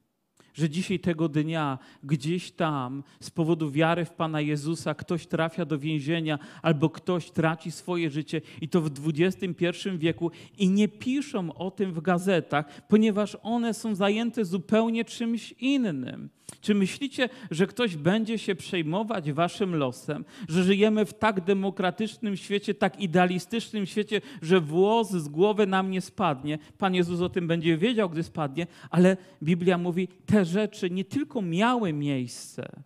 Że 0.55 0.71
dzisiaj 0.71 1.01
tego 1.01 1.29
dnia 1.29 1.79
gdzieś 2.05 2.51
tam 2.51 3.03
z 3.21 3.31
powodu 3.31 3.71
wiary 3.71 4.05
w 4.05 4.11
Pana 4.11 4.41
Jezusa 4.41 4.95
ktoś 4.95 5.27
trafia 5.27 5.65
do 5.65 5.79
więzienia 5.79 6.39
albo 6.63 6.91
ktoś 6.91 7.31
traci 7.31 7.71
swoje 7.71 8.11
życie 8.11 8.41
i 8.61 8.69
to 8.69 8.81
w 8.81 8.91
XXI 9.15 9.67
wieku 9.99 10.31
i 10.59 10.71
nie 10.71 10.89
piszą 10.89 11.53
o 11.53 11.71
tym 11.71 11.93
w 11.93 12.01
gazetach, 12.01 12.87
ponieważ 12.89 13.37
one 13.43 13.75
są 13.75 13.95
zajęte 13.95 14.45
zupełnie 14.45 15.05
czymś 15.05 15.53
innym. 15.53 16.31
Czy 16.61 16.75
myślicie, 16.75 17.29
że 17.51 17.67
ktoś 17.67 17.97
będzie 17.97 18.39
się 18.39 18.55
przejmować 18.55 19.33
waszym 19.33 19.75
losem, 19.75 20.25
że 20.49 20.65
żyjemy 20.65 21.05
w 21.05 21.15
tak 21.15 21.41
demokratycznym 21.41 22.37
świecie, 22.37 22.75
tak 22.75 23.01
idealistycznym 23.01 23.87
świecie, 23.87 24.21
że 24.43 24.61
włos 24.61 25.11
z 25.11 25.29
głowy 25.29 25.67
nam 25.67 25.91
nie 25.91 26.01
spadnie? 26.01 26.59
Pan 26.79 26.95
Jezus 26.95 27.21
o 27.21 27.29
tym 27.29 27.47
będzie 27.47 27.77
wiedział, 27.77 28.11
gdy 28.11 28.23
spadnie, 28.23 28.67
ale 28.91 29.17
Biblia 29.43 29.79
mówi, 29.79 30.09
te 30.27 30.45
rzeczy 30.45 30.91
nie 30.91 31.05
tylko 31.05 31.43
miały 31.43 31.93
miejsce. 31.93 32.83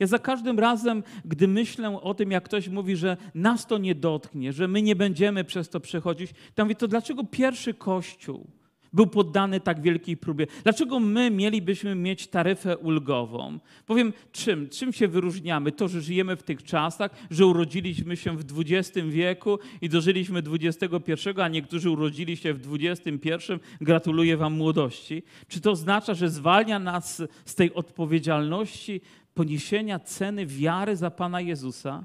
Ja 0.00 0.06
za 0.06 0.18
każdym 0.18 0.58
razem, 0.58 1.02
gdy 1.24 1.48
myślę 1.48 2.00
o 2.00 2.14
tym, 2.14 2.30
jak 2.30 2.44
ktoś 2.44 2.68
mówi, 2.68 2.96
że 2.96 3.16
nas 3.34 3.66
to 3.66 3.78
nie 3.78 3.94
dotknie, 3.94 4.52
że 4.52 4.68
my 4.68 4.82
nie 4.82 4.96
będziemy 4.96 5.44
przez 5.44 5.68
to 5.68 5.80
przechodzić, 5.80 6.30
to 6.54 6.64
mówię, 6.64 6.74
to 6.74 6.88
dlaczego 6.88 7.24
pierwszy 7.24 7.74
Kościół 7.74 8.59
był 8.92 9.06
poddany 9.06 9.60
tak 9.60 9.82
wielkiej 9.82 10.16
próbie. 10.16 10.46
Dlaczego 10.62 11.00
my 11.00 11.30
mielibyśmy 11.30 11.94
mieć 11.94 12.26
taryfę 12.26 12.78
ulgową? 12.78 13.58
Powiem 13.86 14.12
czym? 14.32 14.68
Czym 14.68 14.92
się 14.92 15.08
wyróżniamy? 15.08 15.72
To, 15.72 15.88
że 15.88 16.00
żyjemy 16.00 16.36
w 16.36 16.42
tych 16.42 16.62
czasach, 16.62 17.10
że 17.30 17.46
urodziliśmy 17.46 18.16
się 18.16 18.36
w 18.36 18.44
XX 18.58 19.08
wieku 19.08 19.58
i 19.80 19.88
dożyliśmy 19.88 20.42
XXI, 20.62 21.28
a 21.42 21.48
niektórzy 21.48 21.90
urodzili 21.90 22.36
się 22.36 22.54
w 22.54 22.74
XXI. 22.80 23.52
Gratuluję 23.80 24.36
Wam 24.36 24.52
młodości. 24.52 25.22
Czy 25.48 25.60
to 25.60 25.70
oznacza, 25.70 26.14
że 26.14 26.30
zwalnia 26.30 26.78
nas 26.78 27.22
z 27.44 27.54
tej 27.54 27.74
odpowiedzialności 27.74 29.00
poniesienia 29.34 29.98
ceny 29.98 30.46
wiary 30.46 30.96
za 30.96 31.10
Pana 31.10 31.40
Jezusa? 31.40 32.04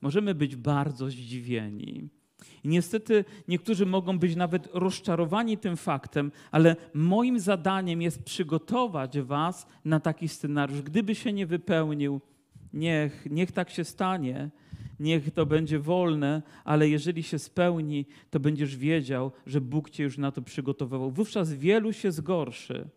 Możemy 0.00 0.34
być 0.34 0.56
bardzo 0.56 1.10
zdziwieni. 1.10 2.08
I 2.64 2.68
niestety 2.68 3.24
niektórzy 3.48 3.86
mogą 3.86 4.18
być 4.18 4.36
nawet 4.36 4.68
rozczarowani 4.72 5.58
tym 5.58 5.76
faktem, 5.76 6.32
ale 6.50 6.76
moim 6.94 7.40
zadaniem 7.40 8.02
jest 8.02 8.22
przygotować 8.22 9.20
Was 9.20 9.66
na 9.84 10.00
taki 10.00 10.28
scenariusz. 10.28 10.82
Gdyby 10.82 11.14
się 11.14 11.32
nie 11.32 11.46
wypełnił, 11.46 12.20
niech, 12.72 13.26
niech 13.30 13.52
tak 13.52 13.70
się 13.70 13.84
stanie, 13.84 14.50
niech 15.00 15.30
to 15.30 15.46
będzie 15.46 15.78
wolne, 15.78 16.42
ale 16.64 16.88
jeżeli 16.88 17.22
się 17.22 17.38
spełni, 17.38 18.06
to 18.30 18.40
będziesz 18.40 18.76
wiedział, 18.76 19.32
że 19.46 19.60
Bóg 19.60 19.90
Cię 19.90 20.02
już 20.02 20.18
na 20.18 20.32
to 20.32 20.42
przygotowywał. 20.42 21.10
Wówczas 21.10 21.52
wielu 21.52 21.92
się 21.92 22.12
zgorszy. 22.12 22.88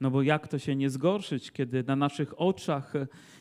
No 0.00 0.10
bo 0.10 0.22
jak 0.22 0.48
to 0.48 0.58
się 0.58 0.76
nie 0.76 0.90
zgorszyć, 0.90 1.52
kiedy 1.52 1.84
na 1.84 1.96
naszych 1.96 2.40
oczach 2.40 2.92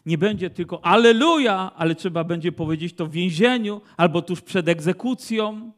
nie 0.06 0.18
będzie 0.18 0.50
tylko 0.50 0.86
Aleluja, 0.86 1.72
ale 1.76 1.96
trzeba 1.96 2.24
będzie 2.24 2.52
powiedzieć 2.52 2.94
to 2.94 3.08
w 3.08 3.12
więzieniu 3.12 3.82
albo 3.98 4.22
tuż 4.22 4.42
przed 4.42 4.68
egzekucją. 4.68 5.72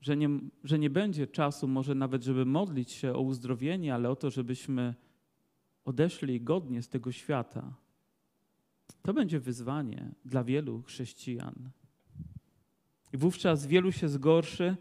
Że 0.00 0.16
nie, 0.16 0.28
że 0.64 0.78
nie 0.78 0.90
będzie 0.90 1.26
czasu 1.26 1.68
może 1.68 1.94
nawet, 1.94 2.24
żeby 2.24 2.44
modlić 2.44 2.90
się 2.92 3.12
o 3.12 3.20
uzdrowienie, 3.20 3.94
ale 3.94 4.10
o 4.10 4.16
to, 4.16 4.30
żebyśmy 4.30 4.94
odeszli 5.84 6.40
godnie 6.40 6.82
z 6.82 6.88
tego 6.88 7.12
świata. 7.12 7.74
To 9.02 9.14
będzie 9.14 9.40
wyzwanie 9.40 10.10
dla 10.24 10.44
wielu 10.44 10.82
chrześcijan. 10.82 11.70
I 13.12 13.16
wówczas 13.16 13.66
wielu 13.66 13.92
się 13.92 14.08
zgorszy, 14.08 14.76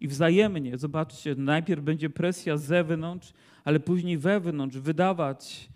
i 0.00 0.08
wzajemnie, 0.08 0.78
zobaczcie, 0.78 1.34
najpierw 1.34 1.82
będzie 1.82 2.10
presja 2.10 2.56
z 2.56 2.64
zewnątrz, 2.64 3.32
ale 3.64 3.80
później 3.80 4.18
wewnątrz 4.18 4.76
wydawać, 4.76 5.68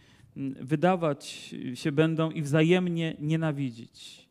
wydawać 0.61 1.55
się 1.75 1.93
będą 1.93 2.31
i 2.31 2.43
wzajemnie 2.43 3.17
nienawidzić. 3.21 4.29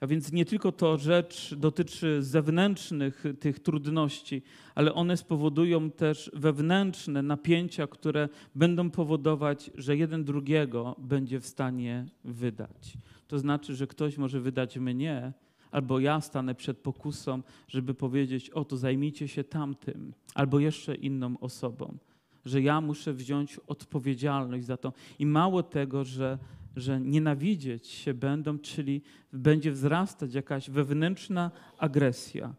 A 0.00 0.06
więc 0.06 0.32
nie 0.32 0.44
tylko 0.44 0.72
to 0.72 0.98
rzecz 0.98 1.54
dotyczy 1.54 2.22
zewnętrznych 2.22 3.24
tych 3.40 3.58
trudności, 3.60 4.42
ale 4.74 4.94
one 4.94 5.16
spowodują 5.16 5.90
też 5.90 6.30
wewnętrzne 6.34 7.22
napięcia, 7.22 7.86
które 7.86 8.28
będą 8.54 8.90
powodować, 8.90 9.70
że 9.74 9.96
jeden 9.96 10.24
drugiego 10.24 10.96
będzie 10.98 11.40
w 11.40 11.46
stanie 11.46 12.06
wydać. 12.24 12.98
To 13.28 13.38
znaczy, 13.38 13.74
że 13.74 13.86
ktoś 13.86 14.18
może 14.18 14.40
wydać 14.40 14.78
mnie, 14.78 15.32
albo 15.70 16.00
ja 16.00 16.20
stanę 16.20 16.54
przed 16.54 16.78
pokusą, 16.78 17.42
żeby 17.68 17.94
powiedzieć: 17.94 18.50
Oto 18.50 18.76
zajmijcie 18.76 19.28
się 19.28 19.44
tamtym, 19.44 20.12
albo 20.34 20.58
jeszcze 20.58 20.94
inną 20.94 21.38
osobą. 21.38 21.98
Że 22.44 22.60
ja 22.62 22.80
muszę 22.80 23.12
wziąć 23.12 23.60
odpowiedzialność 23.66 24.64
za 24.64 24.76
to. 24.76 24.92
I 25.18 25.26
mało 25.26 25.62
tego, 25.62 26.04
że, 26.04 26.38
że 26.76 27.00
nienawidzieć 27.00 27.86
się 27.86 28.14
będą, 28.14 28.58
czyli 28.58 29.02
będzie 29.32 29.72
wzrastać 29.72 30.34
jakaś 30.34 30.70
wewnętrzna 30.70 31.50
agresja. 31.78 32.54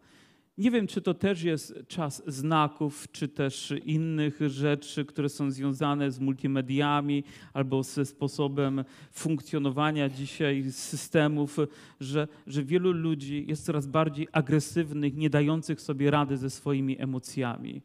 Nie 0.58 0.72
wiem, 0.72 0.88
czy 0.88 1.02
to 1.02 1.14
też 1.14 1.44
jest 1.44 1.74
czas 1.88 2.24
znaków, 2.28 3.08
czy 3.12 3.28
też 3.28 3.74
innych 3.86 4.40
rzeczy, 4.48 5.06
które 5.06 5.30
są 5.30 5.52
związane 5.52 6.12
z 6.12 6.20
multimediami 6.20 7.24
albo 7.54 7.84
ze 7.84 8.06
sposobem 8.06 8.84
funkcjonowania 9.12 10.10
dzisiaj 10.10 10.72
systemów, 10.72 11.58
że, 12.00 12.28
że 12.48 12.64
wielu 12.64 12.92
ludzi 12.92 13.46
jest 13.48 13.66
coraz 13.66 13.88
bardziej 13.88 14.28
agresywnych, 14.32 15.16
nie 15.16 15.30
dających 15.30 15.82
sobie 15.82 16.12
rady 16.12 16.38
ze 16.38 16.50
swoimi 16.50 17.02
emocjami 17.02 17.82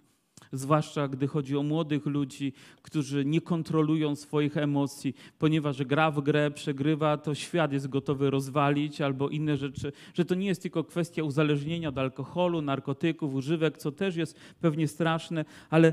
zwłaszcza 0.53 1.09
gdy 1.09 1.27
chodzi 1.27 1.57
o 1.57 1.63
młodych 1.63 2.07
ludzi, 2.07 2.53
którzy 2.83 3.25
nie 3.25 3.41
kontrolują 3.41 4.17
swoich 4.17 4.57
emocji, 4.57 5.15
ponieważ 5.39 5.85
gra 5.85 6.11
w 6.11 6.21
grę, 6.21 6.51
przegrywa, 6.51 7.17
to 7.17 7.35
świat 7.35 7.73
jest 7.73 7.89
gotowy 7.89 8.31
rozwalić 8.31 9.01
albo 9.01 9.29
inne 9.29 9.57
rzeczy, 9.57 9.93
że 10.15 10.25
to 10.25 10.35
nie 10.35 10.47
jest 10.47 10.63
tylko 10.63 10.85
kwestia 10.85 11.23
uzależnienia 11.23 11.89
od 11.89 11.99
alkoholu, 11.99 12.63
narkotyków, 12.63 13.35
używek, 13.35 13.79
co 13.79 13.93
też 13.93 14.17
jest 14.17 14.39
pewnie 14.61 14.89
straszne, 14.89 15.45
ale 15.71 15.93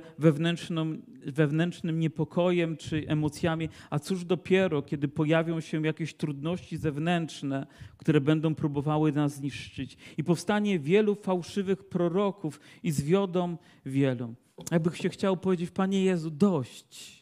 wewnętrznym 1.25 1.99
niepokojem 1.99 2.77
czy 2.77 3.07
emocjami, 3.07 3.69
a 3.89 3.99
cóż 3.99 4.25
dopiero, 4.25 4.81
kiedy 4.81 5.07
pojawią 5.07 5.59
się 5.59 5.85
jakieś 5.85 6.13
trudności 6.13 6.77
zewnętrzne, 6.77 7.67
które 7.97 8.21
będą 8.21 8.55
próbowały 8.55 9.11
nas 9.11 9.35
zniszczyć. 9.35 9.97
I 10.17 10.23
powstanie 10.23 10.79
wielu 10.79 11.15
fałszywych 11.15 11.83
proroków 11.83 12.59
i 12.83 12.91
zwiodą 12.91 13.57
wielu. 13.85 14.35
Jakby 14.71 14.97
się 14.97 15.09
chciał 15.09 15.37
powiedzieć, 15.37 15.71
Panie 15.71 16.03
Jezu, 16.03 16.29
dość. 16.29 17.19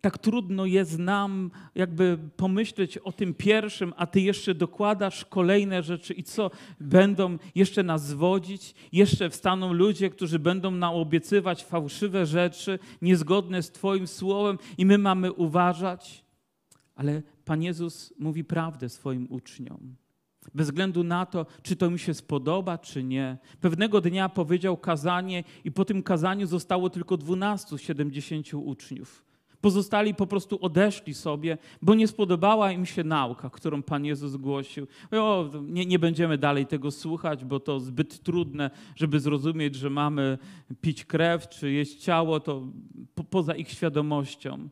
Tak 0.00 0.18
trudno 0.18 0.66
jest 0.66 0.98
nam 0.98 1.50
jakby 1.74 2.18
pomyśleć 2.36 2.98
o 2.98 3.12
tym 3.12 3.34
pierwszym, 3.34 3.92
a 3.96 4.06
Ty 4.06 4.20
jeszcze 4.20 4.54
dokładasz 4.54 5.24
kolejne 5.24 5.82
rzeczy 5.82 6.14
i 6.14 6.22
co? 6.22 6.50
Będą 6.80 7.38
jeszcze 7.54 7.82
nas 7.82 8.06
zwodzić? 8.06 8.74
Jeszcze 8.92 9.30
wstaną 9.30 9.72
ludzie, 9.72 10.10
którzy 10.10 10.38
będą 10.38 10.70
nam 10.70 10.94
obiecywać 10.94 11.64
fałszywe 11.64 12.26
rzeczy, 12.26 12.78
niezgodne 13.02 13.62
z 13.62 13.70
Twoim 13.70 14.06
słowem 14.06 14.58
i 14.78 14.86
my 14.86 14.98
mamy 14.98 15.32
uważać? 15.32 16.24
Ale 16.94 17.22
Pan 17.44 17.62
Jezus 17.62 18.14
mówi 18.18 18.44
prawdę 18.44 18.88
swoim 18.88 19.26
uczniom 19.30 19.96
bez 20.54 20.66
względu 20.66 21.04
na 21.04 21.26
to, 21.26 21.46
czy 21.62 21.76
to 21.76 21.90
mi 21.90 21.98
się 21.98 22.14
spodoba, 22.14 22.78
czy 22.78 23.04
nie. 23.04 23.38
Pewnego 23.60 24.00
dnia 24.00 24.28
powiedział 24.28 24.76
kazanie, 24.76 25.44
i 25.64 25.72
po 25.72 25.84
tym 25.84 26.02
kazaniu 26.02 26.46
zostało 26.46 26.90
tylko 26.90 27.16
12 27.16 27.78
70 27.78 28.54
uczniów. 28.54 29.28
Pozostali 29.60 30.14
po 30.14 30.26
prostu 30.26 30.58
odeszli 30.60 31.14
sobie, 31.14 31.58
bo 31.82 31.94
nie 31.94 32.08
spodobała 32.08 32.72
im 32.72 32.86
się 32.86 33.04
nauka, 33.04 33.50
którą 33.50 33.82
Pan 33.82 34.04
Jezus 34.04 34.36
głosił. 34.36 34.86
O, 35.10 35.50
nie, 35.62 35.86
nie 35.86 35.98
będziemy 35.98 36.38
dalej 36.38 36.66
tego 36.66 36.90
słuchać, 36.90 37.44
bo 37.44 37.60
to 37.60 37.80
zbyt 37.80 38.22
trudne, 38.22 38.70
żeby 38.96 39.20
zrozumieć, 39.20 39.74
że 39.74 39.90
mamy 39.90 40.38
pić 40.80 41.04
krew 41.04 41.48
czy 41.48 41.70
jeść 41.72 41.96
ciało, 41.96 42.40
to 42.40 42.62
po, 43.14 43.24
poza 43.24 43.54
ich 43.54 43.70
świadomością. 43.70 44.68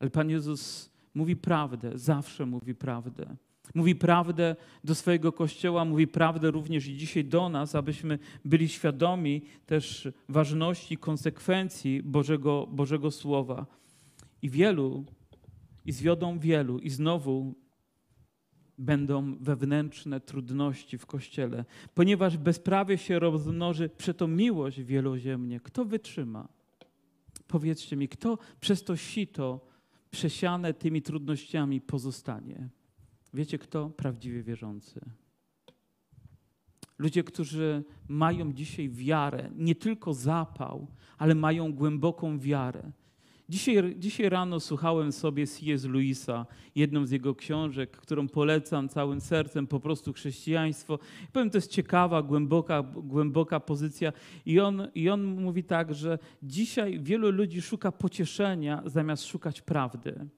Ale 0.00 0.10
Pan 0.10 0.30
Jezus 0.30 0.90
mówi 1.14 1.36
prawdę, 1.36 1.90
zawsze 1.94 2.46
mówi 2.46 2.74
prawdę. 2.74 3.36
Mówi 3.74 3.94
prawdę 3.94 4.56
do 4.84 4.94
swojego 4.94 5.32
kościoła, 5.32 5.84
mówi 5.84 6.06
prawdę 6.06 6.50
również 6.50 6.86
i 6.86 6.96
dzisiaj 6.96 7.24
do 7.24 7.48
nas, 7.48 7.74
abyśmy 7.74 8.18
byli 8.44 8.68
świadomi 8.68 9.42
też 9.66 10.08
ważności, 10.28 10.96
konsekwencji 10.96 12.02
Bożego, 12.02 12.66
Bożego 12.70 13.10
Słowa. 13.10 13.66
I 14.42 14.50
wielu, 14.50 15.04
i 15.84 15.92
zwiodą 15.92 16.38
wielu, 16.38 16.78
i 16.78 16.90
znowu 16.90 17.54
będą 18.78 19.36
wewnętrzne 19.40 20.20
trudności 20.20 20.98
w 20.98 21.06
kościele, 21.06 21.64
ponieważ 21.94 22.36
bezprawie 22.36 22.98
się 22.98 23.18
rozmnoży 23.18 23.88
przeto 23.88 24.28
miłość 24.28 24.82
wieloziemnie. 24.82 25.60
Kto 25.60 25.84
wytrzyma? 25.84 26.48
Powiedzcie 27.46 27.96
mi, 27.96 28.08
kto 28.08 28.38
przez 28.60 28.84
to 28.84 28.96
sito 28.96 29.60
przesiane 30.10 30.74
tymi 30.74 31.02
trudnościami 31.02 31.80
pozostanie? 31.80 32.68
Wiecie 33.34 33.58
kto? 33.58 33.90
Prawdziwie 33.90 34.42
wierzący. 34.42 35.00
Ludzie, 36.98 37.24
którzy 37.24 37.84
mają 38.08 38.52
dzisiaj 38.52 38.88
wiarę, 38.88 39.50
nie 39.56 39.74
tylko 39.74 40.14
zapał, 40.14 40.86
ale 41.18 41.34
mają 41.34 41.72
głęboką 41.72 42.38
wiarę. 42.38 42.92
Dzisiaj, 43.48 43.94
dzisiaj 43.98 44.28
rano 44.28 44.60
słuchałem 44.60 45.12
sobie 45.12 45.46
C.S. 45.46 45.84
Louisa, 45.84 46.46
jedną 46.74 47.06
z 47.06 47.10
jego 47.10 47.34
książek, 47.34 47.96
którą 47.96 48.28
polecam 48.28 48.88
całym 48.88 49.20
sercem, 49.20 49.66
po 49.66 49.80
prostu 49.80 50.12
chrześcijaństwo. 50.12 50.98
I 51.24 51.32
powiem, 51.32 51.50
to 51.50 51.58
jest 51.58 51.70
ciekawa, 51.70 52.22
głęboka, 52.22 52.82
głęboka 52.82 53.60
pozycja. 53.60 54.12
I 54.46 54.60
on, 54.60 54.88
I 54.94 55.08
on 55.08 55.24
mówi 55.24 55.64
tak, 55.64 55.94
że 55.94 56.18
dzisiaj 56.42 57.00
wielu 57.00 57.30
ludzi 57.30 57.62
szuka 57.62 57.92
pocieszenia 57.92 58.82
zamiast 58.86 59.26
szukać 59.26 59.60
prawdy. 59.60 60.28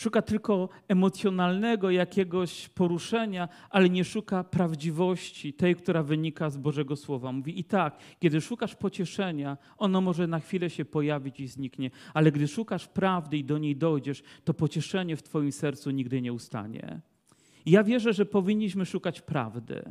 Szuka 0.00 0.22
tylko 0.22 0.68
emocjonalnego 0.88 1.90
jakiegoś 1.90 2.68
poruszenia, 2.68 3.48
ale 3.70 3.90
nie 3.90 4.04
szuka 4.04 4.44
prawdziwości, 4.44 5.52
tej, 5.52 5.76
która 5.76 6.02
wynika 6.02 6.50
z 6.50 6.56
Bożego 6.56 6.96
Słowa. 6.96 7.32
Mówi 7.32 7.60
i 7.60 7.64
tak, 7.64 7.98
kiedy 8.18 8.40
szukasz 8.40 8.74
pocieszenia, 8.74 9.56
ono 9.78 10.00
może 10.00 10.26
na 10.26 10.40
chwilę 10.40 10.70
się 10.70 10.84
pojawić 10.84 11.40
i 11.40 11.48
zniknie, 11.48 11.90
ale 12.14 12.32
gdy 12.32 12.48
szukasz 12.48 12.88
prawdy 12.88 13.38
i 13.38 13.44
do 13.44 13.58
niej 13.58 13.76
dojdziesz, 13.76 14.22
to 14.44 14.54
pocieszenie 14.54 15.16
w 15.16 15.22
Twoim 15.22 15.52
sercu 15.52 15.90
nigdy 15.90 16.22
nie 16.22 16.32
ustanie. 16.32 17.00
Ja 17.66 17.84
wierzę, 17.84 18.12
że 18.12 18.26
powinniśmy 18.26 18.86
szukać 18.86 19.20
prawdy 19.20 19.82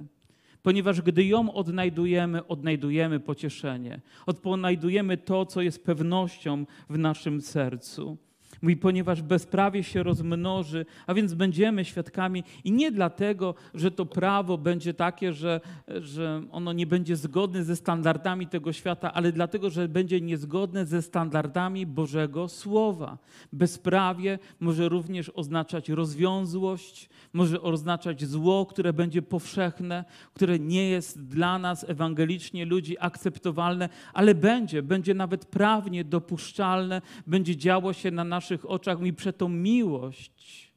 ponieważ 0.64 1.02
gdy 1.02 1.26
ją 1.26 1.54
odnajdujemy, 1.54 2.48
odnajdujemy 2.48 3.20
pocieszenie, 3.20 4.02
odnajdujemy 4.26 5.18
to, 5.18 5.46
co 5.46 5.62
jest 5.62 5.86
pewnością 5.86 6.66
w 6.90 6.98
naszym 6.98 7.42
sercu. 7.42 8.18
Mówi, 8.62 8.78
ponieważ 8.78 9.22
bezprawie 9.22 9.84
się 9.84 10.04
rozmnoży, 10.04 10.86
a 11.08 11.14
więc 11.14 11.34
będziemy 11.34 11.86
świadkami 11.86 12.44
i 12.64 12.72
nie 12.72 12.92
dlatego, 12.92 13.56
że 13.74 13.92
to 13.92 14.06
prawo 14.06 14.58
będzie 14.58 14.94
takie, 14.94 15.34
że, 15.34 15.62
że 15.88 16.42
ono 16.52 16.74
nie 16.74 16.88
będzie 16.88 17.16
zgodne 17.16 17.64
ze 17.64 17.76
standardami 17.76 18.48
tego 18.48 18.74
świata, 18.74 19.14
ale 19.14 19.32
dlatego, 19.32 19.70
że 19.70 19.88
będzie 19.88 20.22
niezgodne 20.22 20.86
ze 20.86 21.02
standardami 21.02 21.86
Bożego 21.86 22.48
Słowa. 22.48 23.18
Bezprawie 23.54 24.40
może 24.60 24.90
również 24.90 25.32
oznaczać 25.36 25.90
rozwiązłość, 25.90 27.10
może 27.34 27.62
oznaczać 27.62 28.26
zło, 28.26 28.66
które 28.66 28.94
będzie 28.94 29.22
powszechne, 29.22 30.06
które 30.34 30.60
nie 30.60 30.90
jest 30.90 31.28
dla 31.28 31.60
nas 31.60 31.86
ewangelicznie 31.90 32.66
ludzi 32.66 32.96
akceptowalne, 33.00 33.90
ale 34.14 34.36
będzie, 34.36 34.84
będzie 34.84 35.14
nawet 35.14 35.46
prawnie 35.46 36.04
dopuszczalne, 36.04 37.02
będzie 37.28 37.58
działo 37.58 37.94
się 37.94 38.12
na 38.12 38.24
naszych 38.50 38.70
oczach 38.70 39.02
i 39.06 39.14
przeto 39.14 39.50
miłość, 39.50 40.74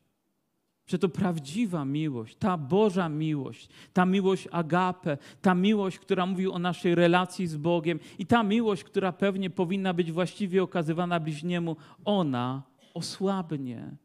przeto 0.86 1.08
prawdziwa 1.08 1.84
miłość, 1.84 2.36
ta 2.36 2.58
Boża 2.58 3.08
miłość, 3.08 3.68
ta 3.92 4.04
miłość 4.04 4.48
agape, 4.50 5.18
ta 5.42 5.54
miłość, 5.54 5.98
która 5.98 6.26
mówi 6.26 6.48
o 6.48 6.58
naszej 6.58 6.94
relacji 6.94 7.46
z 7.46 7.56
Bogiem 7.56 8.00
i 8.18 8.26
ta 8.26 8.42
miłość, 8.42 8.84
która 8.84 9.12
pewnie 9.12 9.50
powinna 9.50 9.94
być 9.94 10.12
właściwie 10.12 10.62
okazywana 10.62 11.20
bliźniemu, 11.20 11.76
ona 12.04 12.62
osłabnie 12.94 13.96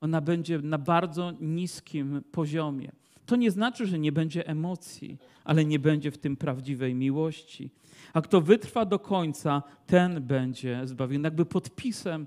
ona 0.00 0.20
będzie 0.20 0.58
na 0.58 0.78
bardzo 0.78 1.32
niskim 1.40 2.22
poziomie. 2.32 2.92
To 3.26 3.36
nie 3.36 3.50
znaczy, 3.50 3.86
że 3.86 3.98
nie 3.98 4.12
będzie 4.12 4.46
emocji, 4.46 5.18
ale 5.44 5.64
nie 5.64 5.78
będzie 5.78 6.10
w 6.10 6.18
tym 6.18 6.36
prawdziwej 6.36 6.94
miłości. 6.94 7.70
A 8.12 8.20
kto 8.20 8.40
wytrwa 8.40 8.84
do 8.84 8.98
końca, 8.98 9.62
ten 9.86 10.22
będzie 10.22 10.80
zbawiony. 10.84 11.26
Jakby 11.26 11.44
podpisem 11.44 12.26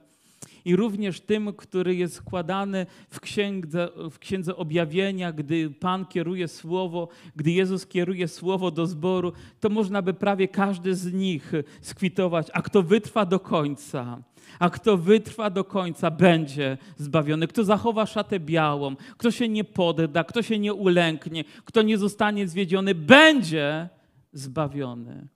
i 0.66 0.76
również 0.76 1.22
tym, 1.22 1.54
który 1.54 1.96
jest 1.96 2.16
składany 2.16 2.86
w 3.10 3.20
księdze, 3.20 3.90
w 4.12 4.20
księdze 4.20 4.56
objawienia, 4.56 5.32
gdy 5.32 5.70
Pan 5.70 6.06
kieruje 6.06 6.48
słowo, 6.48 7.08
gdy 7.36 7.52
Jezus 7.52 7.88
kieruje 7.88 8.28
słowo 8.28 8.72
do 8.72 8.88
zboru, 8.88 9.34
to 9.60 9.70
można 9.70 10.02
by 10.02 10.14
prawie 10.14 10.48
każdy 10.48 10.96
z 10.96 11.14
nich 11.14 11.52
skwitować. 11.82 12.48
A 12.54 12.62
kto 12.62 12.84
wytrwa 12.84 13.26
do 13.26 13.40
końca, 13.40 14.24
a 14.60 14.70
kto 14.70 14.98
wytrwa 14.98 15.50
do 15.50 15.64
końca, 15.64 16.12
będzie 16.12 16.78
zbawiony. 16.98 17.48
Kto 17.48 17.64
zachowa 17.64 18.06
szatę 18.06 18.40
białą, 18.40 18.96
kto 19.18 19.32
się 19.32 19.50
nie 19.50 19.64
podda, 19.64 20.24
kto 20.24 20.42
się 20.42 20.60
nie 20.60 20.74
ulęknie, 20.74 21.44
kto 21.66 21.82
nie 21.82 21.98
zostanie 21.98 22.48
zwiedziony, 22.48 22.96
będzie 22.96 23.90
zbawiony. 24.34 25.28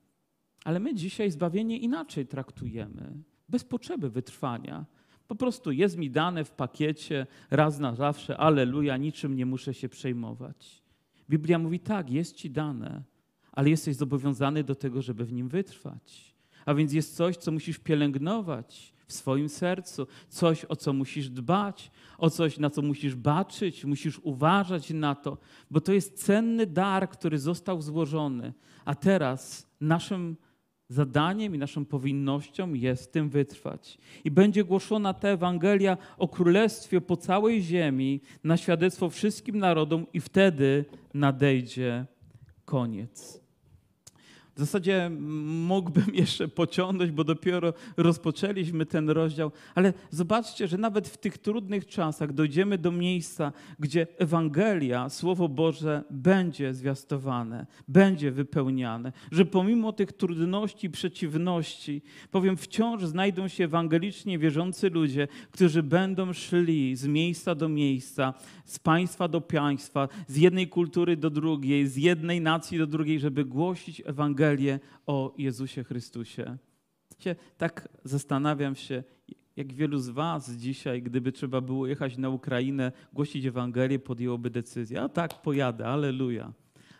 Ale 0.63 0.79
my 0.79 0.95
dzisiaj 0.95 1.31
zbawienie 1.31 1.77
inaczej 1.77 2.27
traktujemy, 2.27 3.13
bez 3.49 3.63
potrzeby 3.63 4.09
wytrwania. 4.09 4.85
Po 5.27 5.35
prostu 5.35 5.71
jest 5.71 5.97
mi 5.97 6.09
dane 6.09 6.43
w 6.43 6.51
pakiecie 6.51 7.27
raz 7.51 7.79
na 7.79 7.95
zawsze, 7.95 8.37
aleluja, 8.37 8.97
niczym 8.97 9.35
nie 9.35 9.45
muszę 9.45 9.73
się 9.73 9.89
przejmować. 9.89 10.81
Biblia 11.29 11.59
mówi 11.59 11.79
tak, 11.79 12.09
jest 12.09 12.35
ci 12.35 12.49
dane, 12.49 13.03
ale 13.51 13.69
jesteś 13.69 13.95
zobowiązany 13.95 14.63
do 14.63 14.75
tego, 14.75 15.01
żeby 15.01 15.25
w 15.25 15.33
nim 15.33 15.49
wytrwać. 15.49 16.35
A 16.65 16.73
więc 16.73 16.93
jest 16.93 17.15
coś, 17.15 17.37
co 17.37 17.51
musisz 17.51 17.79
pielęgnować, 17.79 18.93
w 19.07 19.13
swoim 19.13 19.49
sercu, 19.49 20.07
coś, 20.29 20.65
o 20.65 20.75
co 20.75 20.93
musisz 20.93 21.29
dbać, 21.29 21.91
o 22.17 22.29
coś, 22.29 22.59
na 22.59 22.69
co 22.69 22.81
musisz 22.81 23.15
baczyć, 23.15 23.85
musisz 23.85 24.19
uważać 24.23 24.89
na 24.89 25.15
to, 25.15 25.37
bo 25.71 25.81
to 25.81 25.93
jest 25.93 26.23
cenny 26.25 26.65
dar, 26.65 27.09
który 27.09 27.39
został 27.39 27.81
złożony, 27.81 28.53
a 28.85 28.95
teraz 28.95 29.67
naszym 29.81 30.35
zadaniem 30.89 31.56
i 31.56 31.58
naszą 31.58 31.86
powinnością 31.86 32.73
jest 32.73 33.12
tym 33.12 33.30
wytrwać. 33.30 33.97
I 34.23 34.32
będzie 34.32 34.63
głoszona 34.63 35.13
ta 35.13 35.28
Ewangelia 35.28 35.97
o 36.17 36.28
Królestwie 36.28 37.02
po 37.02 37.17
całej 37.17 37.62
ziemi 37.62 38.21
na 38.43 38.58
świadectwo 38.58 39.10
wszystkim 39.10 39.60
narodom 39.60 40.06
i 40.13 40.21
wtedy 40.21 40.86
nadejdzie 41.13 42.06
koniec. 42.65 43.46
W 44.57 44.59
zasadzie 44.59 45.11
mógłbym 45.67 46.15
jeszcze 46.23 46.47
pociągnąć, 46.47 47.11
bo 47.11 47.23
dopiero 47.23 47.73
rozpoczęliśmy 47.97 48.85
ten 48.85 49.09
rozdział, 49.09 49.51
ale 49.75 49.93
zobaczcie, 50.09 50.67
że 50.67 50.77
nawet 50.77 51.07
w 51.07 51.17
tych 51.17 51.37
trudnych 51.37 51.85
czasach 51.85 52.33
dojdziemy 52.33 52.77
do 52.77 52.91
miejsca, 52.91 53.51
gdzie 53.79 54.07
Ewangelia, 54.17 55.09
Słowo 55.09 55.49
Boże 55.49 56.03
będzie 56.09 56.73
zwiastowane, 56.73 57.65
będzie 57.87 58.31
wypełniane, 58.31 59.11
że 59.31 59.45
pomimo 59.45 59.93
tych 59.93 60.11
trudności, 60.13 60.89
przeciwności, 60.89 62.01
powiem, 62.31 62.57
wciąż 62.57 63.03
znajdą 63.03 63.47
się 63.47 63.63
ewangelicznie 63.63 64.39
wierzący 64.39 64.89
ludzie, 64.89 65.27
którzy 65.51 65.83
będą 65.83 66.33
szli 66.33 66.95
z 66.95 67.07
miejsca 67.07 67.55
do 67.55 67.69
miejsca, 67.69 68.33
z 68.65 68.79
państwa 68.79 69.27
do 69.27 69.41
państwa, 69.41 70.07
z 70.27 70.37
jednej 70.37 70.67
kultury 70.67 71.17
do 71.17 71.29
drugiej, 71.29 71.87
z 71.87 71.95
jednej 71.95 72.41
nacji 72.41 72.77
do 72.77 72.87
drugiej, 72.87 73.19
żeby 73.19 73.45
głosić 73.45 74.01
Ewangelię 74.05 74.46
o 75.05 75.33
Jezusie 75.38 75.83
Chrystusie. 75.83 76.57
Tak 77.57 77.89
zastanawiam 78.03 78.75
się, 78.75 79.03
jak 79.55 79.73
wielu 79.73 79.97
z 79.99 80.10
Was 80.10 80.51
dzisiaj, 80.51 81.01
gdyby 81.01 81.31
trzeba 81.31 81.62
było 81.62 81.88
jechać 81.88 82.17
na 82.17 82.29
Ukrainę, 82.29 82.91
głosić 83.13 83.45
Ewangelię, 83.45 83.99
podjęłoby 83.99 84.49
decyzję. 84.49 85.01
A 85.01 85.10
tak, 85.10 85.41
pojadę, 85.41 85.88
aleluja. 85.88 86.53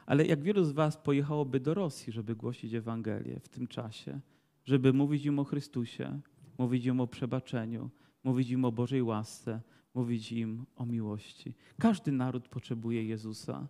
Ale 0.06 0.26
jak 0.26 0.42
wielu 0.42 0.64
z 0.64 0.72
Was 0.72 0.98
pojechałoby 0.98 1.60
do 1.60 1.74
Rosji, 1.74 2.14
żeby 2.14 2.36
głosić 2.36 2.74
Ewangelię 2.74 3.40
w 3.40 3.50
tym 3.50 3.68
czasie, 3.68 4.20
żeby 4.66 4.94
mówić 4.94 5.26
im 5.26 5.40
o 5.40 5.44
Chrystusie, 5.44 6.20
mówić 6.58 6.86
im 6.86 7.00
o 7.00 7.08
przebaczeniu, 7.08 7.90
mówić 8.24 8.50
im 8.50 8.66
o 8.66 8.72
Bożej 8.72 9.04
łasce, 9.04 9.62
mówić 9.94 10.32
im 10.32 10.66
o 10.76 10.86
miłości. 10.86 11.54
Każdy 11.80 12.12
naród 12.12 12.48
potrzebuje 12.48 13.04
Jezusa. 13.06 13.68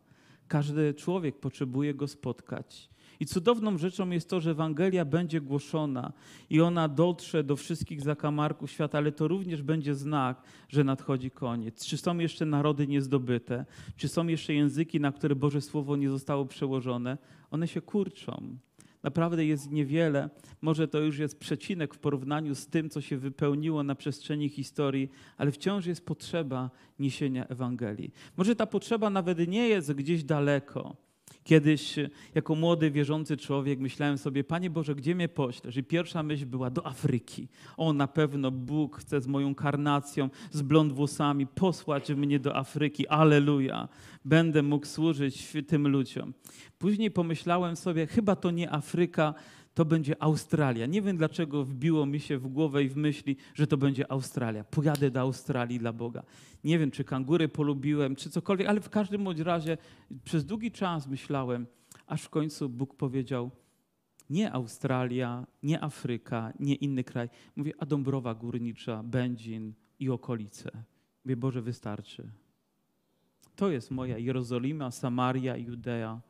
Każdy 0.48 0.94
człowiek 0.94 1.40
potrzebuje 1.40 1.94
go 1.94 2.08
spotkać. 2.08 2.90
I 3.20 3.26
cudowną 3.26 3.78
rzeczą 3.78 4.10
jest 4.10 4.30
to, 4.30 4.42
że 4.42 4.52
Ewangelia 4.52 5.06
będzie 5.06 5.42
głoszona 5.42 6.14
i 6.50 6.62
ona 6.62 6.88
dotrze 6.88 7.44
do 7.44 7.56
wszystkich 7.56 8.02
zakamarków 8.02 8.72
świata, 8.72 8.98
ale 8.98 9.12
to 9.12 9.28
również 9.28 9.62
będzie 9.62 9.96
znak, 9.96 10.42
że 10.70 10.84
nadchodzi 10.84 11.32
koniec. 11.32 11.86
Czy 11.86 11.98
są 11.98 12.18
jeszcze 12.18 12.46
narody 12.46 12.88
niezdobyte? 12.88 13.66
Czy 13.96 14.08
są 14.08 14.28
jeszcze 14.28 14.54
języki, 14.54 15.00
na 15.00 15.12
które 15.12 15.36
Boże 15.36 15.62
Słowo 15.62 15.96
nie 15.96 16.10
zostało 16.10 16.46
przełożone? 16.46 17.18
One 17.52 17.68
się 17.68 17.82
kurczą 17.82 18.58
naprawdę 19.04 19.46
jest 19.46 19.72
niewiele. 19.72 20.30
Może 20.62 20.88
to 20.88 21.00
już 21.00 21.18
jest 21.18 21.40
przecinek 21.40 21.94
w 21.94 22.00
porównaniu 22.00 22.56
z 22.56 22.68
tym, 22.68 22.90
co 22.90 23.02
się 23.02 23.18
wypełniło 23.18 23.84
na 23.84 23.96
przestrzeni 23.96 24.50
historii, 24.50 25.10
ale 25.38 25.52
wciąż 25.52 25.86
jest 25.86 26.06
potrzeba 26.06 26.70
niesienia 27.00 27.48
Ewangelii. 27.48 28.12
Może 28.38 28.56
ta 28.56 28.66
potrzeba 28.66 29.10
nawet 29.10 29.48
nie 29.48 29.68
jest 29.70 29.94
gdzieś 29.94 30.24
daleko. 30.24 31.07
Kiedyś, 31.48 31.96
jako 32.36 32.56
młody, 32.56 32.92
wierzący 32.92 33.38
człowiek, 33.38 33.80
myślałem 33.80 34.18
sobie, 34.18 34.44
Panie 34.44 34.70
Boże, 34.70 34.96
gdzie 34.96 35.16
mnie 35.16 35.30
poślesz? 35.30 35.78
I 35.78 35.84
pierwsza 35.84 36.24
myśl 36.24 36.46
była 36.46 36.70
do 36.70 36.86
Afryki. 36.88 37.48
O, 37.78 37.94
na 37.94 38.08
pewno 38.08 38.52
Bóg 38.52 38.98
chce 38.98 39.22
z 39.22 39.28
moją 39.28 39.56
karnacją, 39.56 40.30
z 40.52 40.62
blond 40.62 40.94
włosami 40.94 41.48
posłać 41.48 42.10
mnie 42.10 42.40
do 42.40 42.56
Afryki. 42.56 43.08
Aleluja. 43.08 43.88
Będę 44.26 44.64
mógł 44.64 44.86
służyć 44.86 45.54
tym 45.68 45.88
ludziom. 45.88 46.34
Później 46.80 47.12
pomyślałem 47.12 47.76
sobie, 47.76 48.08
chyba 48.08 48.36
to 48.36 48.52
nie 48.52 48.72
Afryka, 48.74 49.34
to 49.78 49.86
będzie 49.86 50.24
Australia. 50.24 50.86
Nie 50.86 51.02
wiem 51.02 51.18
dlaczego 51.18 51.63
wbiło 51.63 52.06
mi 52.06 52.20
się 52.20 52.38
w 52.38 52.48
głowę 52.48 52.84
i 52.84 52.90
w 52.90 52.98
myśli, 52.98 53.36
że 53.54 53.68
to 53.68 53.78
będzie 53.78 54.12
Australia. 54.12 54.63
Pojadę 54.63 55.12
do 55.12 55.20
Australii 55.20 55.80
dla 55.80 55.94
Boga. 55.94 56.24
Nie 56.63 56.80
wiem, 56.80 56.92
czy 56.92 57.04
kangury 57.04 57.48
polubiłem, 57.48 58.16
czy 58.16 58.30
cokolwiek, 58.30 58.68
ale 58.68 58.82
w 58.82 58.90
każdym 58.90 59.24
bądź 59.24 59.40
razie 59.40 59.78
przez 60.24 60.46
długi 60.46 60.72
czas 60.72 61.08
myślałem, 61.08 61.68
aż 62.08 62.24
w 62.24 62.30
końcu 62.30 62.70
Bóg 62.70 62.96
powiedział, 62.96 63.52
nie 64.30 64.52
Australia, 64.52 65.48
nie 65.63 65.84
Afryka, 65.84 66.54
nie 66.60 66.76
inny 66.76 67.04
kraj. 67.04 67.30
Mówię, 67.56 67.74
a 67.80 67.86
Dąbrowa 67.86 68.36
Górnicza, 68.36 69.04
Będzin 69.04 69.74
i 70.00 70.10
okolice. 70.10 70.72
Mówię, 71.26 71.38
Boże, 71.38 71.62
wystarczy. 71.62 72.32
To 73.56 73.72
jest 73.72 73.92
moja 73.92 74.18
Jerozolima, 74.18 74.92
Samaria, 74.92 75.58
Judea 75.58 76.22